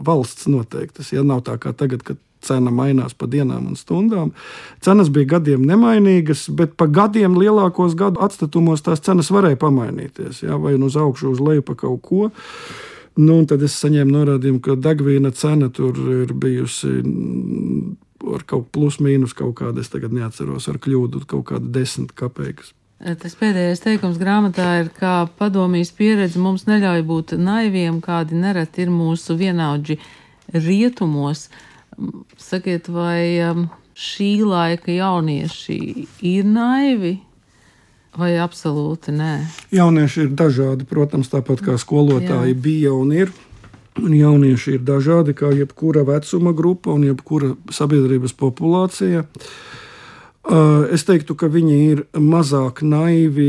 valsts 0.02 0.50
noteiktas. 0.50 1.14
Ja 1.14 1.22
nav 1.22 1.46
tā 1.46 1.60
kā 1.62 1.70
tagad, 1.78 2.02
kad 2.02 2.18
cena 2.46 2.72
mainās 2.74 3.14
pa 3.18 3.28
dienām 3.30 3.70
un 3.72 3.78
stundām. 3.78 4.32
Cenas 4.84 5.10
bija 5.12 5.36
gadiem 5.36 5.64
nemainīgas, 5.68 6.48
bet 6.56 6.76
pa 6.80 6.88
gadiem 6.90 7.36
lielākos 7.38 7.96
gadu 7.98 8.22
atstatumos 8.24 8.84
tās 8.84 9.02
cenas 9.04 9.30
varēja 9.34 9.60
pamainīties. 9.62 10.42
Jā, 10.46 10.58
vai 10.60 10.76
nu 10.78 10.90
uz 10.90 10.98
augšu, 10.98 11.34
uz 11.34 11.42
leju 11.42 11.66
pa 11.66 11.78
kaut 11.84 12.02
ko. 12.06 12.30
Nu, 13.20 13.42
tad 13.44 13.62
es 13.64 13.74
saņēmu 13.76 14.14
norādījumu, 14.14 14.60
ka 14.64 14.78
degvīna 14.80 15.34
cena 15.36 15.68
tur 15.72 15.98
ir 16.22 16.32
bijusi 16.32 16.94
ar 18.32 18.44
kaut 18.48 18.70
plus 18.72 19.00
mīnus 19.02 19.34
kaut 19.36 19.56
kāda, 19.58 19.82
es 19.82 19.90
tagad 19.92 20.14
neatceros, 20.16 20.68
ar 20.70 20.78
kļūdu 20.80 21.26
kaut 21.28 21.50
kāda 21.50 21.68
desmit 21.74 22.14
kapeikas. 22.16 22.72
Tas 23.02 23.34
pēdējais 23.34 23.82
teikums 23.82 24.18
grāmatā 24.20 24.68
ir, 24.84 24.92
ka 24.94 25.26
padomjas 25.38 25.90
pieredze 25.96 26.38
mums 26.38 26.68
neļauj 26.68 27.02
būt 27.08 27.34
naiviem, 27.34 27.98
kādi 28.00 28.38
nereti 28.38 28.84
ir 28.84 28.92
mūsu 28.94 29.34
vienaudži 29.40 29.98
rietumos. 30.54 31.48
Uh, 31.48 31.71
Sakiet, 32.40 32.88
vai 32.92 33.38
um, 33.50 33.66
šī 33.98 34.42
laika 34.46 34.92
jaunieši 34.92 35.78
ir 36.28 36.48
naivi? 36.48 37.18
Vai 38.12 38.34
absolūti 38.36 39.14
nē? 39.16 39.32
Jaunieši 39.72 40.26
ir 40.26 40.34
dažādi, 40.36 40.84
protams, 40.88 41.30
tāpat 41.32 41.62
kā 41.64 41.78
skolotāji 41.80 42.52
Jā. 42.52 42.60
bija 42.60 42.92
un 42.92 43.12
ir. 43.16 43.32
Un 44.00 44.12
jaunieši 44.16 44.76
ir 44.76 44.82
dažādi, 44.88 45.34
kā 45.36 45.50
jebkura 45.52 46.04
vecuma 46.08 46.52
grupa 46.56 46.92
un 46.92 47.06
jebkura 47.08 47.54
sabiedrības 47.72 48.32
populācija. 48.36 49.24
Uh, 50.42 50.88
es 50.92 51.04
teiktu, 51.08 51.36
ka 51.38 51.48
viņi 51.52 51.76
ir 51.92 52.04
mazāk 52.18 52.82
naivi 52.84 53.48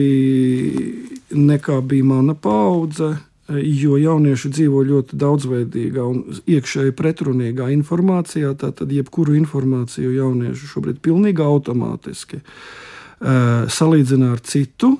nekā 1.33 1.79
bija 1.81 2.05
mana 2.05 2.35
paudze 2.35 3.15
jo 3.61 3.97
jaunieši 4.01 4.51
dzīvo 4.53 4.83
ļoti 4.89 5.19
daudzveidīgā 5.19 6.03
un 6.07 6.23
iekšēji 6.49 6.95
pretrunīgā 6.97 7.69
informācijā. 7.75 8.53
Tātad 8.59 8.91
jebkuru 8.93 9.37
informāciju 9.39 10.13
jaunieši 10.17 10.69
šobrīd 10.73 11.01
pilnīgi 11.05 11.43
automātiski 11.45 12.41
uh, 12.43 13.65
salīdzina 13.69 14.33
ar 14.35 14.43
citu. 14.45 14.95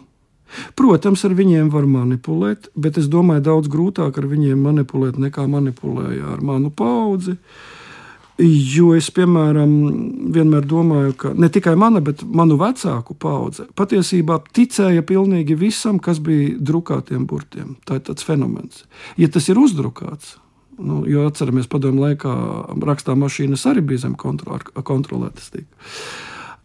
Protams, 0.78 1.24
ar 1.26 1.34
viņiem 1.34 1.72
var 1.74 1.88
manipulēt, 1.90 2.68
bet 2.78 3.00
es 3.02 3.08
domāju, 3.10 3.42
daudz 3.48 3.72
grūtāk 3.74 4.20
ar 4.22 4.28
viņiem 4.30 4.60
manipulēt 4.62 5.18
nekā 5.18 5.48
manipulēja 5.50 6.36
ar 6.36 6.44
manu 6.46 6.70
paudzi. 6.70 7.34
Uh, 7.34 7.83
Jo 8.42 8.96
es, 8.98 9.12
piemēram, 9.14 9.74
vienmēr 10.34 10.66
domāju, 10.66 11.14
ka 11.22 11.32
ne 11.38 11.52
tikai 11.54 11.76
mana, 11.78 12.02
bet 12.02 12.24
manu 12.26 12.58
vecāku 12.58 13.14
paudze 13.14 13.68
patiesībā 13.78 14.40
ticēja 14.58 15.04
pilnīgi 15.06 15.58
visam, 15.60 16.00
kas 16.02 16.18
bija 16.24 16.56
drukātiem 16.58 17.28
burtiem. 17.30 17.76
Tā 17.86 18.00
ir 18.00 18.08
tāds 18.10 18.26
fenomens. 18.26 18.88
Ja 19.22 19.30
tas 19.30 19.52
ir 19.54 19.62
uzdrukāts, 19.62 20.40
nu, 20.82 21.04
jo 21.06 21.28
atceramies, 21.30 21.70
padomju 21.70 22.08
laikā 22.08 22.36
rakstā 22.90 23.14
mašīnas 23.14 23.68
arī 23.70 23.86
bija 23.94 24.08
zem 24.08 24.18
kontrolētas. 24.18 25.52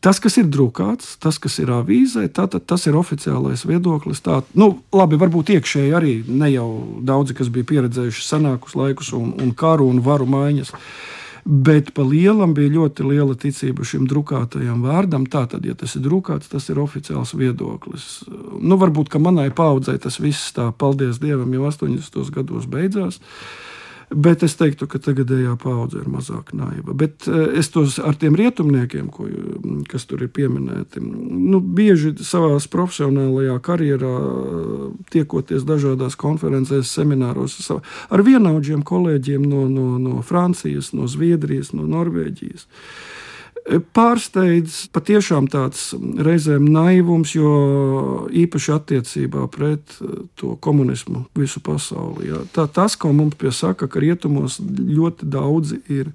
Tas, 0.01 0.21
kas 0.23 0.39
ir 0.39 0.47
drukāts, 0.49 1.17
tas, 1.21 1.41
kas 1.43 1.59
ir 1.59 1.73
avīzē, 1.75 2.29
tātad 2.31 2.65
tas 2.71 2.87
ir 2.87 2.97
oficiālais 2.97 3.65
viedoklis. 3.67 4.23
Tā, 4.25 4.41
nu, 4.57 4.71
labi, 4.95 5.19
varbūt 5.21 5.53
iekšēji 5.59 5.95
arī 5.99 6.17
ne 6.31 6.49
jau 6.53 6.69
daudzi, 7.05 7.35
kas 7.37 7.51
bija 7.53 7.67
pieredzējuši 7.75 8.25
senākus 8.25 8.79
laikus 8.79 9.13
un, 9.19 9.35
un 9.43 9.53
karu 9.59 9.91
un 9.91 10.01
varu 10.07 10.31
maiņas. 10.31 10.73
Bet 11.49 11.95
pa 11.97 12.05
lielam 12.05 12.52
bija 12.52 12.75
ļoti 12.75 13.07
liela 13.09 13.33
ticība 13.38 13.87
šim 13.88 14.05
drukātajam 14.11 14.83
vārdam. 14.85 15.25
Tātad, 15.33 15.64
ja 15.64 15.73
tas 15.78 15.95
ir 15.97 16.05
drukāts, 16.05 16.50
tas 16.52 16.69
ir 16.69 16.81
oficiāls 16.83 17.33
viedoklis. 17.33 18.09
Nu, 18.61 18.76
varbūt 18.76 19.17
manai 19.23 19.49
paudzei 19.49 19.97
tas 20.02 20.21
viss 20.21 20.52
tā, 20.52 20.69
paldies 20.76 21.23
Dievam, 21.23 21.55
jau 21.57 21.71
80. 21.71 22.21
gados 22.37 22.69
beidzās. 22.69 23.17
Uh, 23.17 23.77
Bet 24.11 24.43
es 24.47 24.55
teiktu, 24.57 24.87
ka 24.88 25.00
tagadējā 25.05 25.53
paudze 25.61 26.00
ir 26.00 26.09
mazāk 26.09 26.55
naiva. 26.57 26.95
Bet 26.97 27.27
eh, 27.29 27.59
es 27.61 27.69
tos 27.75 27.99
ar 28.00 28.17
tiem 28.17 28.38
rietumniekiem, 28.38 29.11
ko, 29.12 29.27
kas 29.91 30.09
tur 30.09 30.25
ir 30.25 30.33
pieminēti, 30.33 31.03
nu, 31.03 31.61
bieži 31.61 32.15
savā 32.25 32.57
profesionālajā 32.73 33.59
karjerā, 33.65 34.15
tiekoties 35.12 35.67
dažādās 35.69 36.17
konferencēs, 36.21 36.88
semināros, 36.88 37.61
ar 37.69 38.25
vienaudžiem 38.25 38.83
kolēģiem 38.87 39.45
no, 39.45 39.67
no, 39.69 39.91
no 40.00 40.25
Francijas, 40.25 40.95
no 40.97 41.09
Zviedrijas, 41.11 41.75
no 41.77 41.85
Norvēģijas 41.88 42.69
pārsteidz 43.95 44.87
patiešām 44.95 45.49
tāds 45.53 45.91
reizēm 45.97 46.69
naivums, 46.73 47.35
jo 47.37 48.29
īpaši 48.33 48.75
attiecībā 48.77 49.49
pret 49.53 49.99
eh, 50.01 50.23
to 50.39 50.55
komunismu 50.65 51.27
visu 51.39 51.63
pasauli. 51.65 52.31
Jā. 52.33 52.45
Tā, 52.55 52.69
tas, 52.73 52.97
ko 52.97 53.13
mums 53.17 53.39
piesaka, 53.41 53.89
ka 53.91 54.03
rietumos 54.03 54.59
ļoti 54.63 55.29
daudzi 55.29 55.83
ir 55.93 56.15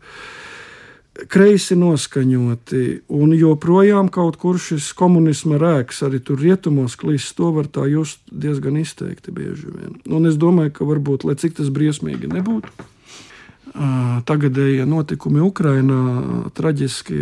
kreisi 1.29 1.75
noskaņoti, 1.77 2.83
un 3.13 3.35
joprojām 3.37 4.09
kaut 4.13 4.39
kur 4.41 4.57
šis 4.57 4.87
komunisma 4.97 5.59
rēks 5.61 6.01
arī 6.07 6.23
tur 6.25 6.41
rietumos 6.41 6.97
klīst, 6.97 7.35
to 7.37 7.51
var 7.53 7.69
tā 7.69 7.85
just 7.91 8.23
diezgan 8.31 8.79
izteikti 8.81 9.33
bieži 9.35 9.69
vien. 9.69 9.99
Un 10.09 10.25
es 10.25 10.39
domāju, 10.41 10.73
ka 10.79 10.89
varbūt, 10.89 11.27
lai 11.29 11.37
cik 11.37 11.59
tas 11.59 11.69
briesmīgi 11.73 12.31
nebūtu, 12.33 12.89
tagadējie 14.27 14.85
notikumi 14.89 15.41
Ukrajinā, 15.43 15.99
traģiskie, 16.57 17.21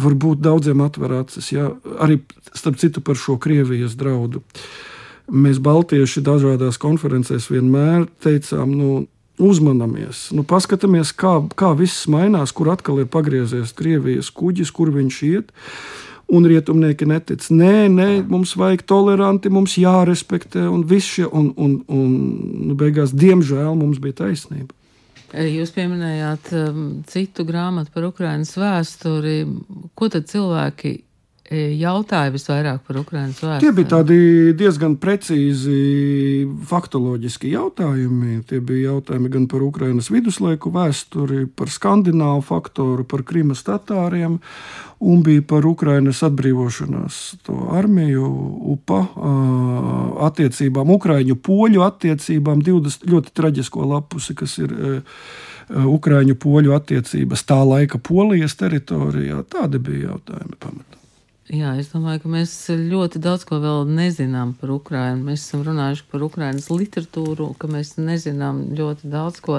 varbūt 0.00 0.42
daudziem 0.44 0.82
atver 0.84 1.20
acis. 1.20 1.52
Ja? 1.54 1.70
Arī 2.00 2.20
starp 2.54 2.80
citu 2.80 3.02
par 3.04 3.18
šo 3.20 3.38
Krievijas 3.40 3.96
draudu. 3.98 4.42
Mēs, 5.32 5.58
Baltieši, 5.64 6.20
dažādās 6.24 6.76
konferencēs 6.80 7.48
vienmēr 7.48 8.04
teicām, 8.24 8.74
nu, 8.76 8.88
uzmanamies, 9.40 10.28
nu, 10.36 10.44
paskatāmies, 10.46 11.10
kā, 11.16 11.38
kā 11.58 11.72
viss 11.78 12.06
mainās, 12.10 12.52
kur 12.54 12.70
atkal 12.74 13.00
ir 13.02 13.10
pagriezies 13.10 13.74
Krievijas 13.74 14.30
kuģis, 14.34 14.72
kur 14.74 14.92
viņš 14.94 15.20
iet. 15.30 15.54
Un 16.24 16.46
rietumnieki 16.48 17.04
netic. 17.04 17.44
Nē, 17.52 17.84
nē, 17.92 18.06
mums 18.24 18.54
vajag 18.56 18.86
toleranti, 18.88 19.50
mums 19.52 19.74
jārespektē, 19.76 20.62
un 20.72 20.80
viss 20.88 21.18
šie, 21.18 21.26
un, 21.28 21.50
un, 21.60 21.74
un 21.92 22.14
nu, 22.70 22.76
beigās, 22.80 23.12
diemžēl, 23.12 23.74
mums 23.76 24.00
bija 24.00 24.22
taisnība. 24.22 24.72
Jūs 25.34 25.72
pieminējāt 25.74 26.52
um, 26.54 26.84
citu 27.10 27.42
grāmatu 27.48 27.90
par 27.94 28.06
Ukraiņas 28.06 28.52
vēsturi. 28.60 29.38
Ko 29.98 30.08
tad 30.12 30.28
cilvēki 30.30 30.92
jautāja 31.52 32.32
visvairāk 32.32 32.80
par 32.86 32.98
Ukraiņas 33.02 33.40
vēsturi? 33.42 33.60
Tie 33.60 33.72
bija 33.76 33.90
tādi 33.92 34.16
diezgan 34.56 34.96
precīzi 35.00 36.46
faktoloģiski 36.70 37.52
jautājumi. 37.52 38.38
Tie 38.48 38.62
bija 38.64 38.94
jautājumi 38.94 39.32
gan 39.34 39.44
par 39.52 39.66
Ukraiņas 39.66 40.08
viduslaiku 40.14 40.72
vēsturi, 40.74 41.44
par 41.52 41.72
skandināvu 41.72 42.40
faktoru, 42.48 43.04
par 43.04 43.26
Krimas 43.28 43.64
tatāriem 43.66 44.40
un 45.04 45.20
bija 45.26 45.42
par 45.44 45.66
Ukraiņas 45.68 46.22
atbrīvošanās 46.30 47.20
armiju, 47.76 48.30
UPA 48.74 49.02
attiecībām, 50.30 50.94
Ukrāņu 50.96 51.36
poļu 51.44 51.84
attiecībām, 51.84 52.64
20 52.64 53.04
ļoti 53.12 53.34
traģisko 53.36 53.84
lapusi, 53.92 54.36
kas 54.38 54.56
ir 54.62 54.74
Ukrāņu 55.68 56.36
poļu 56.40 56.74
attiecības 56.76 57.44
tā 57.48 57.60
laika 57.64 58.00
Polijas 58.00 58.56
teritorijā. 58.60 59.44
Tādi 59.48 59.80
bija 59.80 60.14
jautājumi 60.14 60.60
pamatā. 60.60 61.03
Jā, 61.52 61.74
es 61.76 61.90
domāju, 61.92 62.22
ka 62.22 62.30
mēs 62.32 62.52
ļoti 62.72 63.20
daudz 63.20 63.42
ko 63.44 63.58
vēl 63.60 63.82
nezinām 63.92 64.54
par 64.56 64.70
Ukrajinu. 64.72 65.26
Mēs 65.26 65.42
esam 65.44 65.60
runājuši 65.66 66.06
par 66.08 66.22
Ukrainas 66.24 66.70
literatūru, 66.72 67.50
ka 67.60 67.68
mēs 67.68 67.98
nezinām 68.00 68.62
ļoti 68.72 69.10
daudz 69.12 69.42
ko. 69.44 69.58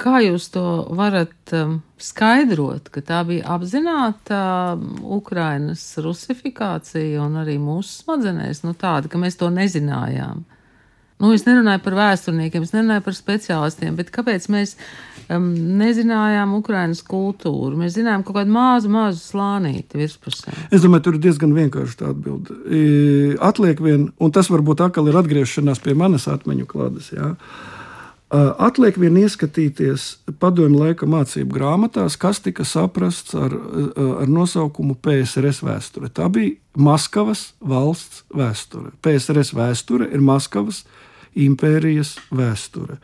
Kā 0.00 0.22
jūs 0.24 0.46
to 0.54 0.64
varat 0.96 1.52
um, 1.52 1.82
skaidrot, 2.00 2.88
ka 2.94 3.04
tā 3.04 3.20
bija 3.28 3.44
apzināta 3.58 4.40
um, 4.78 5.02
Ukrainas 5.18 5.84
rusifikācija 6.00 7.20
un 7.20 7.36
arī 7.42 7.58
mūsu 7.60 8.06
smadzenēs, 8.06 8.64
nu 8.64 8.72
tāda, 8.72 9.12
ka 9.12 9.20
mēs 9.20 9.36
to 9.36 9.52
nezinājām? 9.52 10.46
Nu, 11.18 11.32
es 11.34 11.42
nerunāju 11.48 11.82
par 11.82 11.96
vēsturniekiem, 11.98 12.62
es 12.62 12.74
nerunāju 12.74 13.02
par 13.08 13.16
speciālistiem, 13.16 13.96
bet 13.98 14.12
kāpēc 14.14 14.44
mēs 14.54 14.76
um, 15.26 15.48
nezinājām 15.80 16.52
Ukraiņas 16.60 17.00
kultūru? 17.08 17.74
Mēs 17.80 17.96
zinājām 17.96 18.22
kaut 18.26 18.36
kādu 18.38 18.54
mazu, 18.54 18.90
mazu 18.94 19.18
slānīti 19.24 19.98
virspusē. 19.98 20.54
Es 20.70 20.84
domāju, 20.84 21.08
tur 21.08 21.18
ir 21.18 21.24
diezgan 21.26 21.56
vienkārši 21.56 21.98
tā 21.98 22.12
atbilde. 22.12 22.54
Atliek 23.42 23.82
vien, 23.82 24.12
un 24.22 24.34
tas 24.34 24.50
varbūt 24.52 24.84
atkal 24.86 25.10
ir 25.10 25.18
atgriešanās 25.18 25.82
pie 25.82 25.96
manas 25.98 26.28
atmiņu 26.30 26.68
klādes. 26.70 27.10
Jā. 27.16 27.32
Atliek 28.28 28.98
vien 29.00 29.16
ieskatīties 29.18 30.06
padomju 30.38 30.84
laika 30.84 31.08
mācību 31.08 31.50
grāmatās, 31.54 32.14
kas 32.20 32.42
tika 32.44 32.62
saprasts 32.68 33.34
ar, 33.34 33.56
ar 33.96 34.30
nosaukumu 34.30 34.98
PSRS 35.02 35.64
vēsture. 35.64 36.12
Tā 36.14 36.28
bija 36.30 36.54
Maskavas 36.78 37.48
valsts 37.58 38.22
vēsture. 38.30 38.92
PSRS 39.02 39.54
vēsture 39.56 40.12
ir 40.12 40.22
Maskavas 40.22 40.84
impērijas 41.38 42.16
vēsture. 42.34 42.98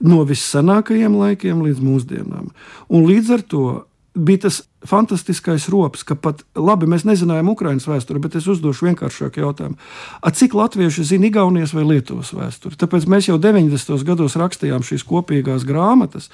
No 0.00 0.22
vissenākajiem 0.28 1.16
laikiem 1.18 1.62
līdz 1.66 1.82
mūsdienām. 1.84 2.50
Un 2.88 3.06
līdz 3.08 3.32
ar 3.36 3.46
to 3.46 3.64
bija 4.14 4.38
tas 4.38 4.62
fantastiskais 4.86 5.68
rops, 5.68 6.02
ka 6.08 6.14
pat 6.16 6.40
labi 6.56 6.88
mēs 6.88 7.04
nezinājām 7.04 7.50
Ukraiņas 7.52 7.86
vēsturi, 7.88 8.20
bet 8.24 8.38
es 8.38 8.46
uzdošu 8.48 8.86
vienkāršāku 8.88 9.42
jautājumu. 9.42 9.76
A, 10.24 10.32
cik 10.32 10.54
latvieši 10.56 11.04
zina 11.12 11.28
Igaunijas 11.28 11.74
vai 11.76 11.84
Lietuvas 11.84 12.32
vēsturi? 12.34 12.78
Tāpēc 12.80 13.04
mēs 13.10 13.28
jau 13.28 13.36
90. 13.40 14.00
gados 14.08 14.38
rakstījām 14.40 14.84
šīs 14.86 15.04
kopīgās 15.06 15.66
grāmatas, 15.68 16.30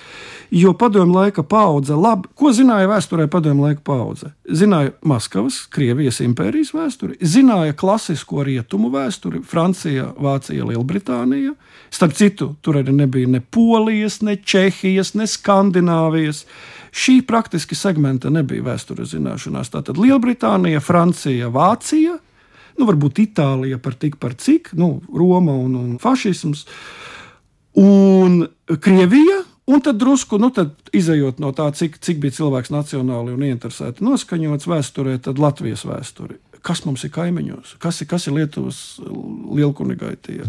jo 0.55 0.77
padomju 0.79 1.19
laika 1.19 1.43
paudze, 1.43 1.99
labi, 1.99 2.31
ko 2.39 2.53
zināja 2.55 2.89
vēsturē 2.93 3.27
padomju 3.33 3.67
laika 3.67 3.83
paudze? 3.87 4.31
Zināja 4.47 4.95
Maskavas, 5.03 5.65
Krievijas 5.73 6.23
impērijas 6.23 6.71
vēsturi, 6.77 7.19
zināja 7.21 7.75
klasisko 7.75 8.47
rietumu 8.47 8.93
vēsturi, 8.95 9.43
Francija, 9.43 10.13
Vācija, 10.23 10.71
Lielbritānija. 10.71 11.57
Starp 11.91 12.15
citu, 12.19 12.53
tur 12.63 12.79
arī 12.79 12.95
nebija 12.95 13.29
ne 13.31 13.41
Polijas, 13.41 14.21
ne 14.23 14.37
Čehijas, 14.39 15.15
ne 15.19 15.27
Skandināvijas. 15.31 16.45
Šī 16.97 17.19
praktiski 17.29 17.77
segmenta 17.77 18.31
nebija 18.33 18.65
vēstures 18.71 19.13
zināšanās. 19.13 19.69
Tātad 19.75 19.99
Lielbritānija, 20.01 20.81
Francija, 20.81 21.51
Vācija, 21.53 22.17
nu, 22.79 22.87
varbūt 22.89 23.21
Itālija 23.27 23.81
par 23.83 23.99
tik 24.01 24.17
par 24.23 24.37
cik, 24.41 24.73
nu, 24.81 24.97
Roma 25.13 25.53
un, 25.61 25.77
un 25.77 25.93
fašisms, 26.01 26.65
un 27.83 28.47
Krievija. 28.81 29.43
Un 29.67 29.81
tad 29.83 29.97
drusku, 29.99 30.39
nu, 30.39 30.53
tad 30.55 30.93
izējot 30.95 31.41
no 31.43 31.49
tā, 31.51 31.65
cik, 31.75 31.97
cik 31.99 32.21
bija 32.23 32.37
cilvēks 32.37 32.71
nacionāli 32.71 33.33
un 33.35 33.41
ieinteresēti 33.49 34.05
noskaņots 34.07 34.69
vēsturē, 34.71 35.17
tad 35.25 35.41
Latvijas 35.43 35.83
vēsture. 35.89 36.39
Kas 36.63 36.85
mums 36.87 37.03
ir 37.03 37.11
kaimiņos? 37.15 37.73
Kas 37.83 37.99
ir, 37.99 38.07
kas 38.13 38.29
ir 38.31 38.37
Lietuvas 38.37 38.79
lielkunigaitie? 39.03 40.45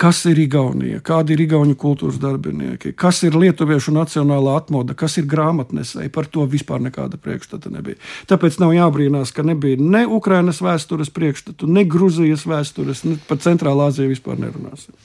Kas 0.00 0.24
ir 0.28 0.38
Igaunija, 0.42 1.00
kādi 1.04 1.34
ir 1.34 1.42
Igaunijas 1.44 1.78
kultūras 1.80 2.18
darbinieki, 2.22 2.92
kas 2.98 3.22
ir 3.26 3.36
lietuviešu 3.38 3.94
nacionālā 3.94 4.56
atmoda, 4.58 4.96
kas 4.98 5.18
ir 5.20 5.28
grāmatnesēji. 5.30 6.12
Par 6.14 6.26
to 6.30 6.46
vispār 6.50 6.82
nekāda 6.84 7.20
priekšstata 7.22 7.70
nebija. 7.74 8.00
Tāpēc 8.30 8.58
nav 8.62 8.74
jābrīnās, 8.76 9.32
ka 9.34 9.46
nebija 9.46 9.78
ne 9.80 10.04
Ukrainas 10.06 10.62
vēstures 10.64 11.12
priekšstatu, 11.14 11.68
ne 11.70 11.84
Grūzijas 11.88 12.46
vēstures, 12.48 13.04
ne 13.06 13.18
par 13.28 13.42
Centrālā 13.44 13.90
Aziju 13.92 14.12
vispār 14.14 14.40
nerunāsim. 14.42 14.96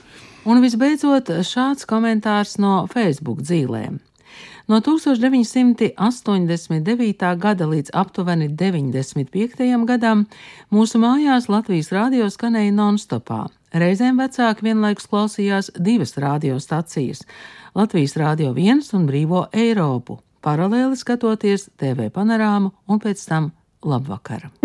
Un 0.50 0.60
visbeidzot, 0.64 1.30
šāds 1.48 1.88
komentārs 1.88 2.58
no 2.60 2.82
Facebook 2.92 3.46
dzīvēm. 3.46 4.02
No 4.68 4.80
1989. 4.80 7.38
gada 7.38 7.66
līdz 7.68 7.90
aptuveni 7.94 8.48
95. 8.48 9.86
gadam 9.86 10.26
mūsu 10.72 11.00
mājās 11.04 11.50
Latvijas 11.52 11.92
rādio 11.92 12.30
skanēja 12.32 12.72
non-stopā. 12.72 13.48
Reizēm 13.76 14.16
vecāki 14.22 14.64
vienlaikus 14.70 15.08
klausījās 15.12 15.72
divas 15.76 16.18
radiostacijas- 16.18 17.26
Latvijas 17.80 18.16
Rādio 18.16 18.54
1 18.56 18.94
un 18.94 19.08
Brīvo 19.08 19.48
Eiropu, 19.52 20.20
paralēli 20.42 20.96
skatoties 20.96 21.70
TV 21.78 22.10
panorāmu 22.10 22.72
un 22.88 23.00
pēc 23.00 23.28
tam 23.28 23.52
labvakara. 23.84 24.63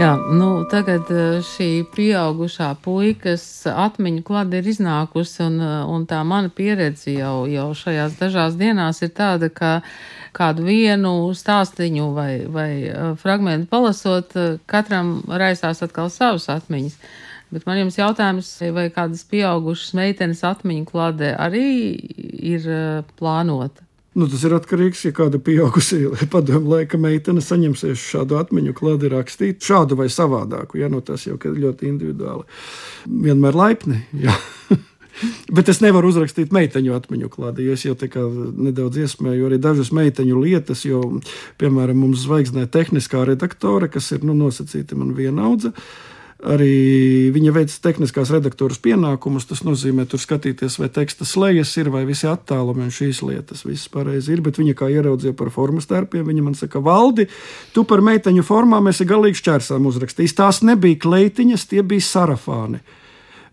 Jā, 0.00 0.14
nu, 0.32 0.62
tagad 0.64 1.10
eh, 1.12 1.42
šī 1.44 1.82
pieaugušā 1.92 2.70
puikas 2.80 3.42
atmiņu 3.68 4.22
klāte 4.24 4.62
ir 4.62 4.68
iznākusi, 4.72 5.42
un, 5.44 5.58
eh, 5.60 5.72
un 5.92 6.06
tā 6.08 6.22
mana 6.24 6.48
pieredze 6.48 7.12
jau, 7.12 7.42
jau 7.50 7.66
šajās 7.76 8.14
dažās 8.16 8.56
dienās 8.56 9.02
ir 9.04 9.10
tāda, 9.18 9.50
ka 9.52 9.82
kādu 10.32 10.64
vienu 10.64 11.12
stāstiņu 11.36 12.06
vai, 12.16 12.30
vai 12.48 12.70
eh, 12.86 13.10
fragmentu 13.20 13.68
palasot, 13.74 14.32
katram 14.72 15.18
raisās 15.28 15.84
atkal 15.84 16.08
savas 16.08 16.48
atmiņas. 16.56 16.96
Bet 17.52 17.68
man 17.68 17.82
jums 17.82 18.00
jautājums, 18.00 18.54
vai 18.72 18.88
kādas 18.94 19.26
pieaugušas 19.28 19.92
meitenes 20.00 20.40
atmiņu 20.48 20.88
klāte 20.88 21.34
arī 21.36 21.68
ir 22.56 22.72
plānota? 23.20 23.89
Nu, 24.18 24.26
tas 24.26 24.42
ir 24.42 24.56
atkarīgs 24.56 25.04
no 25.04 25.12
ja 25.12 25.14
kāda 25.14 25.38
pieaugusī 25.38 26.00
padomu 26.32 26.74
laika 26.74 26.98
meitene 26.98 27.42
saņemsies 27.44 28.02
šādu 28.10 28.40
atmiņu 28.40 28.74
klādi 28.74 29.10
rakstīt, 29.12 29.62
šādu 29.62 29.98
vai 30.00 30.08
savādāku. 30.10 30.80
Ja, 30.82 30.90
nu, 30.90 30.98
tas 31.04 31.28
jau 31.28 31.38
ir 31.38 31.58
ļoti 31.66 31.90
individuāli. 31.92 32.46
Vienmēr 33.06 33.58
laipni. 33.64 34.04
Ja. 34.26 34.34
Bet 35.52 35.68
es 35.68 35.82
nevaru 35.82 36.08
uzrakstīt 36.08 36.52
meiteņu 36.54 36.94
atmiņu 36.96 37.28
klādi, 37.28 37.66
jo 37.66 37.74
es 37.76 37.82
jau 37.84 37.92
nedaudz 38.56 39.02
iesmēju 39.02 39.50
arī 39.50 39.58
dažas 39.60 39.90
meiteņu 39.92 40.38
lietas, 40.40 40.86
jo, 40.86 41.02
piemēram, 41.60 41.98
mums 42.06 42.22
zvaigznē 42.22 42.64
tehniskā 42.72 43.26
redaktore, 43.28 43.90
kas 43.92 44.08
ir 44.16 44.24
nu, 44.24 44.32
nosacīta 44.38 44.96
man 44.96 45.12
viena 45.18 45.50
audzene 45.50 45.76
Arī 46.40 47.28
viņa 47.34 47.52
veids 47.52 47.74
tehniskās 47.84 48.30
redaktoras 48.32 48.78
pienākumus. 48.80 49.44
Tas 49.50 49.60
nozīmē, 49.66 50.06
tur 50.08 50.22
skatīties, 50.22 50.78
vai 50.80 50.88
teksta 50.92 51.26
slēdzas 51.28 51.74
ir, 51.82 51.90
vai 51.92 52.06
visi 52.08 52.28
attālumi 52.30 52.86
un 52.86 52.94
šīs 52.94 53.20
lietas. 53.28 53.66
Viss 53.68 53.90
pareizi 53.92 54.32
ir, 54.32 54.40
bet 54.46 54.56
viņa 54.60 54.76
kā 54.78 54.88
ieraudzīja 54.88 55.36
par 55.36 55.52
formas 55.52 55.90
tērpiem, 55.90 56.24
viņa 56.24 56.46
man 56.46 56.56
saka, 56.56 56.80
Valdi, 56.80 57.28
tu 57.74 57.84
par 57.84 58.00
meiteņu 58.06 58.46
formām 58.46 58.88
esi 58.88 59.04
galīgi 59.08 59.42
šķērsām 59.42 59.90
uzrakstījis. 59.90 60.36
Tās 60.38 60.62
nebija 60.64 61.02
kleitiņas, 61.04 61.68
tie 61.68 61.84
bija 61.84 62.08
sarafāni. 62.08 62.80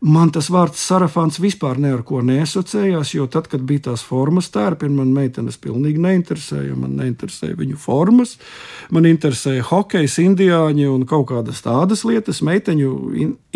Man 0.05 0.29
tas 0.29 0.51
vārds 0.53 0.81
sarafāns 0.85 1.39
vispār 1.41 1.79
ne 1.81 1.89
ar 1.95 2.03
ko 2.05 2.19
neasociējās, 2.21 3.15
jo 3.15 3.25
tad, 3.33 3.47
kad 3.49 3.63
bija 3.65 3.87
tās 3.89 4.03
formas 4.05 4.51
tērpi, 4.53 4.91
man 4.93 5.09
meitenes 5.15 5.57
pilnīgi 5.57 6.01
neinteresēja. 6.03 6.75
Man 6.77 6.93
neinteresēja 6.99 7.57
viņu 7.57 7.79
formas, 7.81 8.35
man 8.93 9.09
interesēja 9.09 9.65
hokejs, 9.71 10.19
indiāņi 10.21 10.85
un 10.91 11.07
kaut 11.09 11.31
kādas 11.31 11.63
tādas 11.65 12.05
lietas. 12.05 12.43
Meiteņu 12.45 12.91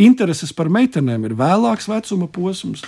intereses 0.01 0.55
par 0.57 0.71
meitenēm 0.73 1.29
ir 1.29 1.37
vēlāks 1.37 1.91
vecuma 1.91 2.25
posms. 2.31 2.87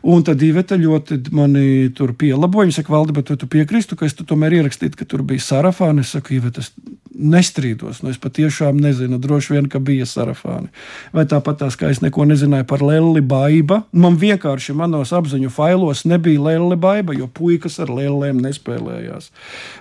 Un 0.00 0.24
tad 0.24 0.40
Iveta 0.42 0.78
ļoti 0.80 1.20
mani 1.36 1.90
tur 1.94 2.14
pielaboja. 2.18 2.66
Viņa 2.66 2.78
saka, 2.78 2.94
Valdi, 2.94 3.14
bet 3.14 3.30
tu 3.36 3.46
piekristu, 3.52 3.98
ka 4.00 4.08
es 4.08 4.16
tu 4.16 4.24
tomēr 4.26 4.56
ierakstītu, 4.56 4.96
ka 4.96 5.06
tur 5.06 5.22
bija 5.28 5.44
sarafāni. 5.44 6.02
Es 6.02 6.14
saku, 6.16 6.38
Iveta, 6.38 6.64
es 6.64 6.72
nestrīdos. 7.10 8.00
Nu, 8.04 8.12
es 8.14 8.18
patiešām 8.22 8.78
nezinu, 8.80 9.18
droši 9.20 9.54
vien, 9.54 9.68
ka 9.70 9.80
bija 9.82 10.06
sarafāni. 10.08 10.70
Vai 11.16 11.24
tāpat 11.30 11.60
tās, 11.64 11.76
kā 11.78 11.90
es 11.90 12.00
neko 12.04 12.24
nezināju 12.30 12.66
par 12.70 12.84
Lelli 12.86 13.22
Baiba. 13.24 13.82
Man 13.92 14.18
vienkārši 14.20 14.74
manos 14.78 15.12
apziņu 15.16 15.50
failos 15.52 16.04
nebija 16.08 16.42
Lelli 16.46 16.78
Baiba, 16.80 17.16
jo 17.16 17.26
puikas 17.26 17.80
ar 17.82 17.92
lēlēm 17.94 18.40
nespēlējās. 18.44 19.30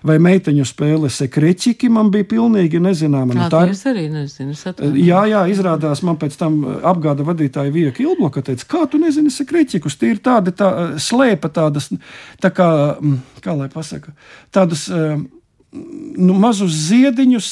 Vai 0.09 0.17
meiteņu 0.25 0.65
spēle 0.67 1.11
sekreķiki 1.13 1.91
man 1.93 2.11
bija 2.13 2.27
pilnīgi 2.33 2.81
nezināma. 2.83 3.37
Nu, 3.37 3.47
tā 3.53 3.65
ir 3.69 3.77
arī 3.93 4.07
nezinu. 4.13 4.57
Jā, 4.97 5.23
jā, 5.29 5.45
izrādās 5.53 6.03
man 6.05 6.19
pēc 6.21 6.37
tam 6.39 6.61
apgāda 6.65 7.25
vadītāja 7.27 7.73
Vija 7.73 7.95
Ilbloka 7.99 8.43
teica, 8.45 8.67
kā 8.69 8.85
tu 8.89 9.01
nezini 9.01 9.31
sekreķikus? 9.33 9.97
Tie 9.99 10.13
ir 10.15 10.23
tādi 10.23 10.53
tā, 10.55 10.69
slēpa 11.01 11.51
tādas, 11.53 11.91
tā 12.41 12.51
kā, 12.53 12.69
mm, 12.99 13.41
kā 13.43 13.57
lai 13.59 13.69
pasaka, 13.73 14.15
tādas. 14.55 14.87
Nu, 15.69 16.34
mazus 16.34 16.73
ziediņus, 16.88 17.47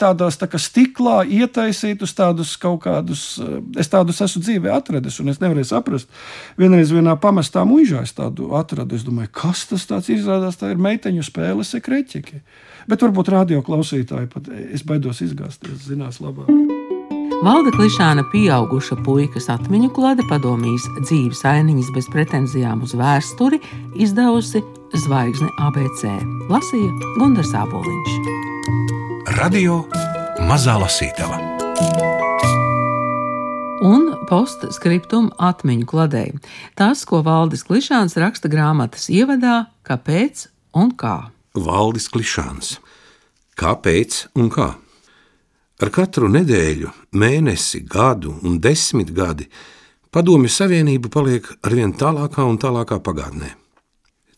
tādās 0.00 0.34
tā 0.40 0.48
kā 0.50 0.58
stiklā 0.58 1.20
ietaisītus, 1.22 2.16
tādus 2.18 2.56
kaut 2.58 2.80
kādus. 2.82 3.38
Es 3.78 3.86
tādus 3.92 4.18
esmu 4.24 4.42
dzīvē 4.42 4.72
atradis, 4.74 5.20
un 5.22 5.30
es 5.30 5.38
nevarēju 5.38 5.68
saprast. 5.68 6.10
Vienreiz 6.58 6.90
vienā 6.90 7.14
pamestā 7.22 7.62
mūžā 7.68 8.02
es 8.02 8.14
tādu 8.16 8.50
atradu. 8.58 8.98
Es 8.98 9.06
domāju, 9.06 9.30
kas 9.42 9.68
tas 9.70 9.86
tāds 9.86 10.10
izrādās, 10.10 10.58
tā 10.58 10.72
ir 10.74 10.82
meiteņu 10.82 11.22
spēle 11.26 11.66
sekreķiki. 11.66 12.42
Bet 12.90 13.06
varbūt 13.06 13.30
radio 13.30 13.62
klausītāji 13.62 14.32
pat 14.34 14.50
es 14.50 14.82
baidos 14.82 15.22
izgāzties, 15.22 15.86
zinās 15.86 16.18
labāk. 16.24 16.50
Valda 17.40 17.70
Klišāna 17.72 18.26
pieauguša 18.34 18.98
puikas 19.06 19.46
atmiņu 19.54 19.94
klāte 19.96 20.26
padomīs 20.28 20.84
dzīves 21.06 21.46
ainiņas 21.48 21.94
bez 21.94 22.10
pretenzijām 22.12 22.82
uz 22.84 22.98
vēsturi, 22.98 23.62
izdevusi 23.96 24.60
Zvaigzne 24.90 25.46
ABC. 25.62 26.08
Lasīja 26.50 26.90
Gunārs 27.14 27.52
Aboliņš. 27.54 28.14
Radio 29.36 29.84
Mazā 30.48 30.74
Lasītava. 30.82 31.38
Un 33.86 34.08
postscriptum 34.26 35.28
atmiņu 35.38 35.86
kladēji. 35.92 36.40
Tas, 36.74 37.04
ko 37.06 37.22
Valdis 37.22 37.62
Klišāns 37.68 38.18
raksta 38.18 38.50
grāmatas 38.50 39.06
ievadā, 39.14 39.68
kāpēc 39.86 40.48
un 40.74 40.90
kā. 40.98 41.30
Valdis 41.54 42.10
Klišāns. 42.10 42.80
Kāpēc 43.54 44.24
un 44.34 44.50
kā? 44.50 44.72
Ar 45.80 45.94
katru 45.94 46.26
nedēļu, 46.34 46.90
mēnesi, 47.14 47.84
gadu 47.86 48.34
un 48.42 48.58
desmit 48.58 49.14
gadi 49.14 49.46
Padomju 50.10 50.50
Savienība 50.50 51.06
paliek 51.14 51.46
arvien 51.62 51.94
tālākā 51.94 52.42
un 52.42 52.58
tālākā 52.58 52.98
pagātnē. 52.98 53.59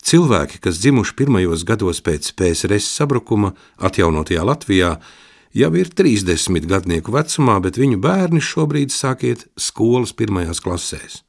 Cilvēki, 0.03 0.59
kas 0.63 0.81
dzimuši 0.83 1.15
pirmajos 1.19 1.63
gados 1.67 2.01
pēc 2.03 2.33
PSRS 2.37 2.89
sabrukuma 2.99 3.53
atjaunotajā 3.79 4.43
Latvijā, 4.43 4.95
jau 5.55 5.69
ir 5.79 5.91
30 5.95 6.67
gadnieku 6.69 7.13
vecumā, 7.15 7.59
bet 7.63 7.79
viņu 7.79 8.01
bērni 8.03 8.43
šobrīd 8.43 8.91
sākiet 8.91 9.47
skolas 9.55 10.11
pirmajās 10.17 10.59
klasēs. 10.63 11.21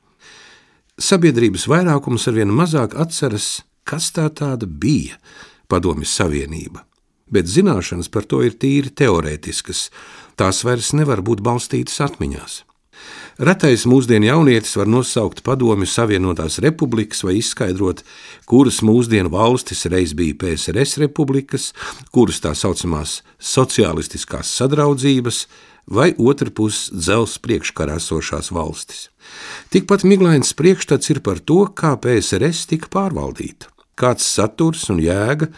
Sabiedrības 0.98 1.68
vairākums 1.70 2.26
arvien 2.30 2.50
mazāk 2.54 2.98
atceras, 2.98 3.62
kas 3.86 4.10
tā 4.14 4.26
tāda 4.30 4.66
bija 4.66 5.18
Padomju 5.70 6.06
Savienība 6.06 6.84
bet 7.34 7.48
zināšanas 7.50 8.10
par 8.12 8.26
to 8.28 8.42
ir 8.46 8.56
tīri 8.60 8.92
teorētiskas, 8.94 9.88
tās 10.38 10.62
vairs 10.66 10.92
nevar 10.96 11.22
būt 11.24 11.42
balstītas 11.44 12.00
atmiņās. 12.04 12.62
Retais 13.34 13.82
mūsdienu 13.90 14.28
jaunietis 14.28 14.76
var 14.78 14.86
nosaukt 14.86 15.40
Padomju 15.42 15.88
Savienotās 15.90 16.60
republikas 16.62 17.24
vai 17.26 17.40
izskaidrot, 17.40 18.04
kuras 18.46 18.76
mūsdienu 18.86 19.32
valstis 19.32 19.80
reiz 19.90 20.12
bija 20.14 20.36
PSRS 20.38 21.00
republikas, 21.02 21.72
kuras 22.14 22.38
tā 22.38 22.52
saucamās 22.54 23.24
sociālistiskās 23.42 24.52
sadraudzības 24.54 25.40
vai 25.90 26.12
otra 26.14 26.52
puses 26.54 26.92
dzelzs 26.94 27.40
priekškarā 27.42 27.96
esošās 27.98 28.52
valstis. 28.54 29.08
Tikpat 29.74 30.04
miglains 30.06 30.54
priekšstats 30.54 31.10
ir 31.10 31.18
par 31.18 31.40
to, 31.42 31.64
kā 31.74 31.96
PSRS 31.98 32.68
tika 32.70 32.86
pārvaldīta, 32.92 33.66
kāds 33.98 34.28
saturs 34.30 34.86
un 34.94 35.02
jēga 35.02 35.48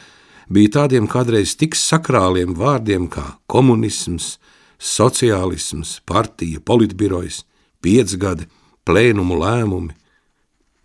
bija 0.49 0.79
tādiem 0.79 1.05
kādreiz 1.13 1.53
tik 1.61 1.77
sakrāliem 1.77 2.57
vārdiem 2.57 3.05
kā 3.13 3.35
komunisms, 3.53 4.39
sociālisms, 4.81 5.99
partija, 6.09 6.65
politbirojas, 7.77 7.83
piecgadi, 7.87 8.47
plēnumu 8.87 9.39
lēmumi. 9.41 9.95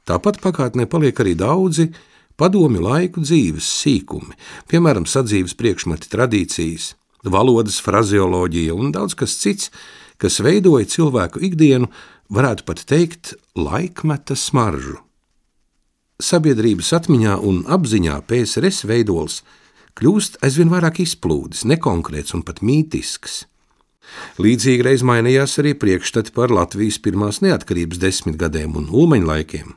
Tāpat 0.08 0.42
pagātnē 0.42 0.88
paliek 0.90 1.18
arī 1.22 1.36
daudzi 1.38 1.92
padomi 2.40 2.82
laiku 2.82 3.22
dzīves 3.22 3.68
sīkumi, 3.82 4.34
piemēram, 4.72 5.06
sadzīves 5.06 5.56
priekšmeti 5.60 6.10
tradīcijas, 6.12 6.96
valodas 7.24 7.80
frazeoloģija 7.86 8.74
un 8.74 8.92
daudz 8.96 9.16
kas 9.18 9.38
cits, 9.38 9.70
kas 10.18 10.42
veidoja 10.42 10.90
cilvēku 10.90 11.44
ikdienu, 11.46 11.92
varētu 12.34 12.66
pat 12.66 12.84
teikt, 12.90 13.36
laikmeta 13.56 14.38
smaržu 14.38 15.00
sabiedrības 16.22 16.92
atmiņā 16.94 17.40
un 17.42 17.64
apziņā 17.66 18.20
PSRS 18.30 18.86
veidols 18.86 19.40
kļūst 19.98 20.38
aizvien 20.46 20.70
vairāk 20.70 21.02
izplūdes, 21.02 21.64
nekonkrēts 21.66 22.36
un 22.38 22.44
pat 22.46 22.62
mītisks. 22.62 23.48
Līdzīgi 24.42 24.86
reiz 24.86 25.04
mainījās 25.06 25.58
arī 25.62 25.76
priekšstati 25.78 26.34
par 26.36 26.54
Latvijas 26.54 26.98
pirmās 27.04 27.42
neatkarības 27.46 28.02
desmitgadēm 28.02 28.76
un 28.80 28.90
ulmaņlaikiem. 28.90 29.76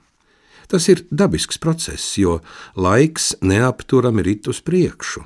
Tas 0.70 0.88
ir 0.88 1.04
dabisks 1.12 1.60
process, 1.60 2.16
jo 2.18 2.40
laiks 2.74 3.34
neapturami 3.44 4.24
rit 4.24 4.48
uz 4.48 4.62
priekšu. 4.64 5.24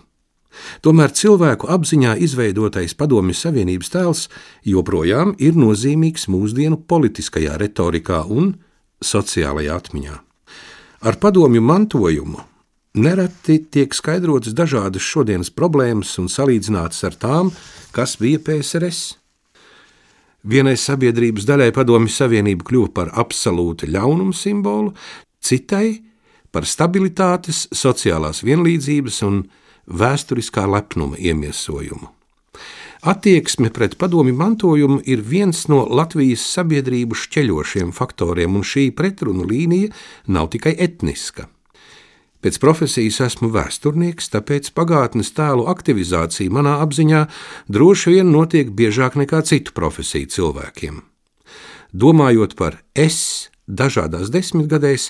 Tomēr 0.82 1.12
cilvēku 1.14 1.68
apziņā 1.70 2.16
izveidotais 2.24 2.96
Padomju 2.98 3.36
Savienības 3.36 3.92
tēls 3.94 4.24
joprojām 4.66 5.36
ir 5.38 5.58
nozīmīgs 5.58 6.26
mūsdienu 6.32 6.80
politiskajā 6.90 7.58
retorikā 7.60 8.24
un 8.26 8.56
sociālajā 9.04 9.76
atmiņā. 9.78 10.16
Ar 11.06 11.18
padomju 11.22 11.62
mantojumu 11.62 12.42
nereti 12.94 13.58
tiek 13.70 13.94
skaidrotas 13.94 14.56
dažādas 14.56 15.04
šodienas 15.04 15.50
problēmas 15.50 16.14
un 16.20 16.28
salīdzinātas 16.32 17.04
ar 17.08 17.16
tām, 17.20 17.52
kas 17.92 18.16
bija 18.20 18.40
PSRS. 18.44 19.16
Vienai 20.48 20.76
sabiedrības 20.78 21.44
daļai 21.48 21.72
Padomju 21.74 22.12
Savienība 22.14 22.64
kļuva 22.64 22.92
par 22.94 23.10
absolūtu 23.20 23.88
ļaunumu 23.90 24.32
simbolu, 24.32 24.94
citai 25.42 25.98
par 26.54 26.64
stabilitātes, 26.64 27.66
sociālās 27.74 28.44
vienlīdzības 28.46 29.18
un 29.26 29.42
vēsturiskā 29.88 30.64
lepnuma 30.70 31.18
iemiesojumu. 31.18 32.14
Attieksme 33.08 33.70
pret 33.70 33.94
padomi 33.98 34.32
mantojumu 34.34 35.02
ir 35.06 35.20
viens 35.22 35.66
no 35.70 35.84
Latvijas 35.86 36.42
sabiedrību 36.54 37.14
šķeļošiem 37.14 37.92
faktoriem, 37.94 38.56
un 38.58 38.66
šī 38.66 38.88
pretrunu 38.96 39.46
līnija 39.46 39.92
nav 40.34 40.50
tikai 40.54 40.74
etniska. 40.78 41.46
Pēc 42.38 42.60
profesijas 42.62 43.18
esmu 43.24 43.48
vēsturnieks, 43.50 44.30
tāpēc 44.30 44.70
pagātnes 44.76 45.32
tēlu 45.34 45.64
aktivizācija 45.72 46.52
manā 46.54 46.76
apziņā 46.84 47.24
droši 47.66 48.14
vien 48.14 48.28
notiek 48.30 48.70
biežāk 48.70 49.16
nekā 49.18 49.40
citu 49.48 49.74
profesiju 49.74 50.30
cilvēkiem. 50.30 51.00
Domājot 51.90 52.54
par 52.54 52.76
es, 52.94 53.48
dažādās 53.66 54.30
desmitgadēs, 54.30 55.08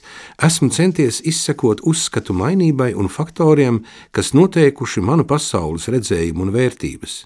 esmu 0.49 0.71
centies 0.73 1.19
izsekot 1.21 1.83
uzskatu 1.85 2.33
mainībai 2.33 2.95
un 2.97 3.11
faktoriem, 3.13 3.83
kas 4.11 4.33
noteikuši 4.33 5.05
manu 5.05 5.27
pasaules 5.29 5.91
redzējumu 5.93 6.47
un 6.47 6.55
vērtības. 6.55 7.19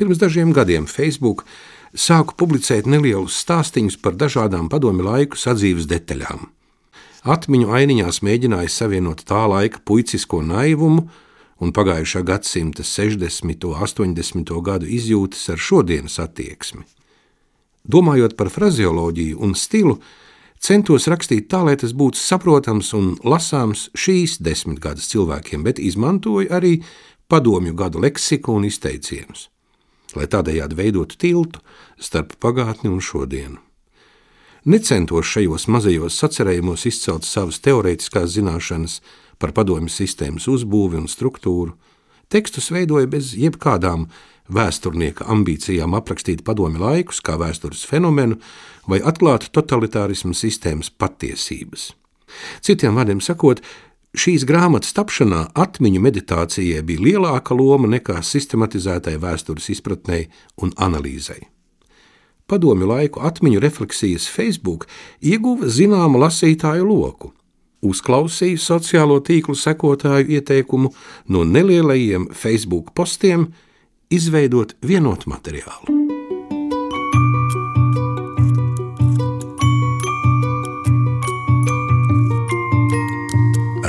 Pirms 0.00 0.22
dažiem 0.22 0.54
gadiem 0.56 0.86
Facebook 0.88 1.44
sāku 1.92 2.38
publicēt 2.40 2.88
nelielus 2.88 3.36
stāstīņus 3.44 4.00
par 4.00 4.16
dažādām 4.16 4.72
padomi 4.72 5.04
laiku 5.04 5.36
sadzīves 5.36 5.90
detaļām. 5.90 6.48
Atmiņu 7.20 7.68
ainiņās 7.76 8.22
mēģināju 8.24 8.70
savienot 8.72 9.26
tā 9.28 9.42
laika 9.50 9.82
puicisko 9.84 10.40
naivumu 10.46 11.04
un 11.60 11.74
pagājušā 11.76 12.22
gadsimta 12.24 12.82
60. 12.86 13.66
un 13.68 13.76
80. 13.76 14.54
gadu 14.64 14.88
izjūtas 14.88 15.50
ar 15.52 15.60
šodienas 15.60 16.16
attieksmi. 16.22 16.86
Domājot 17.84 18.36
par 18.36 18.48
frazeoloģiju 18.52 19.40
un 19.40 19.54
stilu, 19.54 19.98
centos 20.60 21.08
rakstīt 21.12 21.48
tā, 21.52 21.60
lai 21.64 21.76
tas 21.76 21.92
būtu 21.92 22.16
saprotams 22.20 22.94
un 22.96 23.14
lasāms 23.24 23.88
šīs 23.92 24.40
desmitgades 24.40 25.12
cilvēkiem, 25.12 25.64
bet 25.64 25.78
izmantoju 25.78 26.48
arī 26.52 26.78
padomju 27.28 27.76
gadu 27.76 28.00
leksiku 28.00 28.56
un 28.56 28.68
izteicienus 28.68 29.50
lai 30.16 30.26
tādējādi 30.30 30.78
veidotu 30.78 31.18
tiltu 31.20 31.60
starp 32.00 32.36
pagātni 32.42 32.90
un 32.90 33.02
šodienu. 33.04 33.60
Necentos 34.64 35.24
šajos 35.24 35.66
mazajos 35.72 36.18
sacerējumos 36.20 36.84
izcelt 36.90 37.24
savas 37.24 37.60
teorētiskās 37.64 38.34
zināšanas 38.34 38.98
par 39.40 39.54
padomju 39.56 39.88
sistēmas 39.88 40.48
uzbūvi 40.52 41.00
un 41.00 41.06
struktūru, 41.08 41.72
tekstus 42.28 42.68
veidoja 42.74 43.08
bez 43.08 43.32
jebkādām 43.40 44.10
vēsturnieka 44.52 45.24
ambīcijām 45.32 45.94
aprakstīt 45.96 46.42
padomju 46.44 46.82
laikus 46.82 47.22
kā 47.24 47.38
vēstures 47.40 47.86
fenomenu 47.88 48.36
vai 48.86 49.00
atklāt 49.00 49.48
totalitārismu 49.54 50.34
sistēmas 50.36 50.90
patiesības. 50.92 51.92
Citiem 52.60 53.00
vārdiem 53.00 53.22
sakot, 53.24 53.64
Šīs 54.10 54.42
grāmatas 54.42 54.90
tapšanā 54.90 55.52
atmiņu 55.54 56.00
meditācijai 56.02 56.80
bija 56.82 57.04
lielāka 57.04 57.54
loma 57.54 57.86
nekā 57.92 58.16
sistematizētai 58.26 59.14
vēstures 59.22 59.70
izpratnei 59.70 60.24
un 60.58 60.74
analīzei. 60.74 61.44
Padomju 62.50 62.88
laiku 62.90 63.20
atmiņu 63.22 63.60
refleksijas 63.62 64.26
Facebook 64.26 64.88
ieguva 65.22 65.68
zināmu 65.70 66.18
lasītāju 66.18 66.88
loku, 66.88 67.30
uzklausīja 67.86 68.58
sociālo 68.58 69.20
tīklu 69.22 69.54
sekotāju 69.54 70.26
ieteikumu 70.34 70.90
no 71.30 71.44
nelielajiem 71.46 72.26
Facebook 72.34 72.90
postiem 72.94 73.52
izveidot 74.10 74.74
vienotu 74.82 75.30
materiālu. 75.30 76.00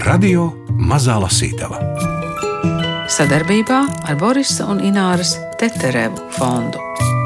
Radio 0.06 0.52
Mazā 0.76 1.15
Lasītava. 1.24 1.80
Sadarbībā 3.12 3.80
ar 4.06 4.19
Borisa 4.19 4.67
un 4.69 4.84
Ināras 4.86 5.38
Teterevu 5.60 6.30
fondu. 6.36 7.21